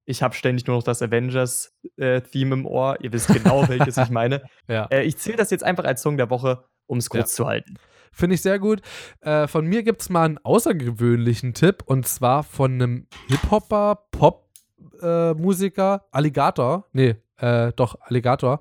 [0.08, 2.96] ich habe ständig nur noch das Avengers-Theme äh, im Ohr.
[3.02, 4.42] Ihr wisst genau, welches ich meine.
[4.66, 4.86] Ja.
[4.86, 7.36] Äh, ich zähle das jetzt einfach als Song der Woche, um es kurz ja.
[7.36, 7.74] zu halten.
[8.10, 8.80] Finde ich sehr gut.
[9.20, 16.02] Äh, von mir gibt es mal einen außergewöhnlichen Tipp und zwar von einem Hip-Hopper, Pop-Musiker,
[16.02, 16.86] äh, Alligator.
[16.92, 18.60] Nee, äh, doch, Alligator.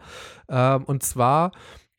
[0.50, 1.54] Ähm, und zwar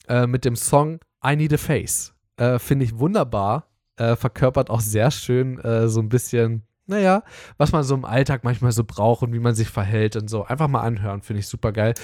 [0.08, 2.14] äh, mit dem Song I Need a Face.
[2.58, 3.66] Finde ich wunderbar.
[3.96, 7.22] verkörpert auch sehr schön so ein bisschen naja,
[7.58, 10.44] was man so im Alltag manchmal so braucht und wie man sich verhält und so.
[10.44, 11.94] Einfach mal anhören, finde ich super geil.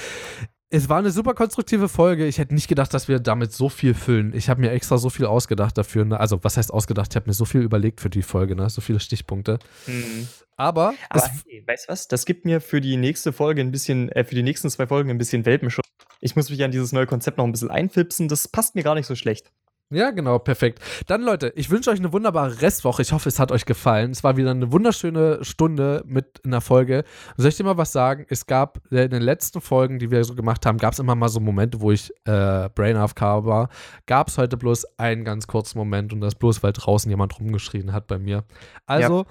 [0.71, 2.27] es war eine super konstruktive Folge.
[2.27, 4.35] Ich hätte nicht gedacht, dass wir damit so viel füllen.
[4.35, 6.05] Ich habe mir extra so viel ausgedacht dafür.
[6.05, 6.21] Ne?
[6.21, 7.13] Also, was heißt ausgedacht?
[7.13, 8.69] Ich habe mir so viel überlegt für die Folge, ne?
[8.69, 9.59] so viele Stichpunkte.
[9.87, 10.29] Mhm.
[10.57, 12.09] Aber, Aber hey, weißt du was?
[12.09, 15.11] Das gibt mir für die nächste Folge ein bisschen, äh, für die nächsten zwei Folgen
[15.11, 15.89] ein bisschen Welpenschutz.
[16.21, 18.29] Ich muss mich an dieses neue Konzept noch ein bisschen einfipsen.
[18.29, 19.51] Das passt mir gar nicht so schlecht.
[19.95, 20.81] Ja, genau, perfekt.
[21.07, 23.03] Dann, Leute, ich wünsche euch eine wunderbare Restwoche.
[23.03, 24.11] Ich hoffe, es hat euch gefallen.
[24.11, 27.05] Es war wieder eine wunderschöne Stunde mit einer Folge.
[27.37, 28.27] Soll ich dir mal was sagen?
[28.29, 31.29] Es gab in den letzten Folgen, die wir so gemacht haben, gab es immer mal
[31.29, 33.69] so Momente, wo ich äh, Brain AFK war.
[34.07, 37.93] Gab es heute bloß einen ganz kurzen Moment und das bloß, weil draußen jemand rumgeschrien
[37.93, 38.45] hat bei mir.
[38.87, 39.21] Also.
[39.21, 39.27] Ja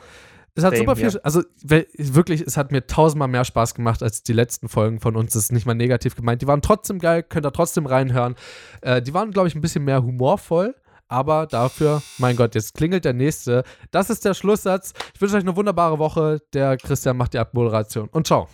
[0.55, 1.19] es hat Same, super viel, ja.
[1.23, 5.33] also wirklich, es hat mir tausendmal mehr Spaß gemacht als die letzten Folgen von uns.
[5.33, 6.43] Das ist nicht mal negativ gemeint.
[6.43, 8.35] Die waren trotzdem geil, könnt ihr trotzdem reinhören.
[8.81, 10.75] Äh, die waren, glaube ich, ein bisschen mehr humorvoll.
[11.07, 13.63] Aber dafür, mein Gott, jetzt klingelt der nächste.
[13.91, 14.93] Das ist der Schlusssatz.
[15.13, 16.39] Ich wünsche euch eine wunderbare Woche.
[16.53, 18.07] Der Christian macht die Abmoderation.
[18.09, 18.47] Und ciao.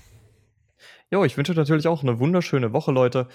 [1.12, 3.28] Jo, ich wünsche euch natürlich auch eine wunderschöne Woche, Leute.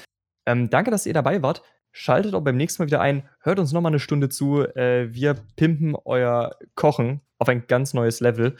[0.47, 1.63] Ähm, danke, dass ihr dabei wart.
[1.97, 3.23] Schaltet auch beim nächsten Mal wieder ein.
[3.39, 4.63] Hört uns nochmal eine Stunde zu.
[4.63, 8.57] Äh, wir pimpen euer Kochen auf ein ganz neues Level.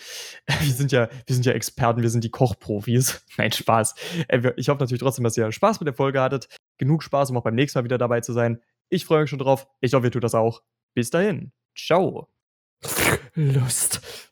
[0.61, 3.25] Wir sind ja, wir sind ja Experten, wir sind die Kochprofis.
[3.37, 3.95] Nein, Spaß.
[4.29, 6.49] Äh, ich hoffe natürlich trotzdem, dass ihr Spaß mit der Folge hattet.
[6.79, 8.61] Genug Spaß, um auch beim nächsten Mal wieder dabei zu sein.
[8.89, 9.67] Ich freue mich schon drauf.
[9.81, 10.63] Ich hoffe, ihr tut das auch.
[10.95, 11.53] Bis dahin.
[11.77, 12.29] Ciao.
[13.35, 14.31] Lust.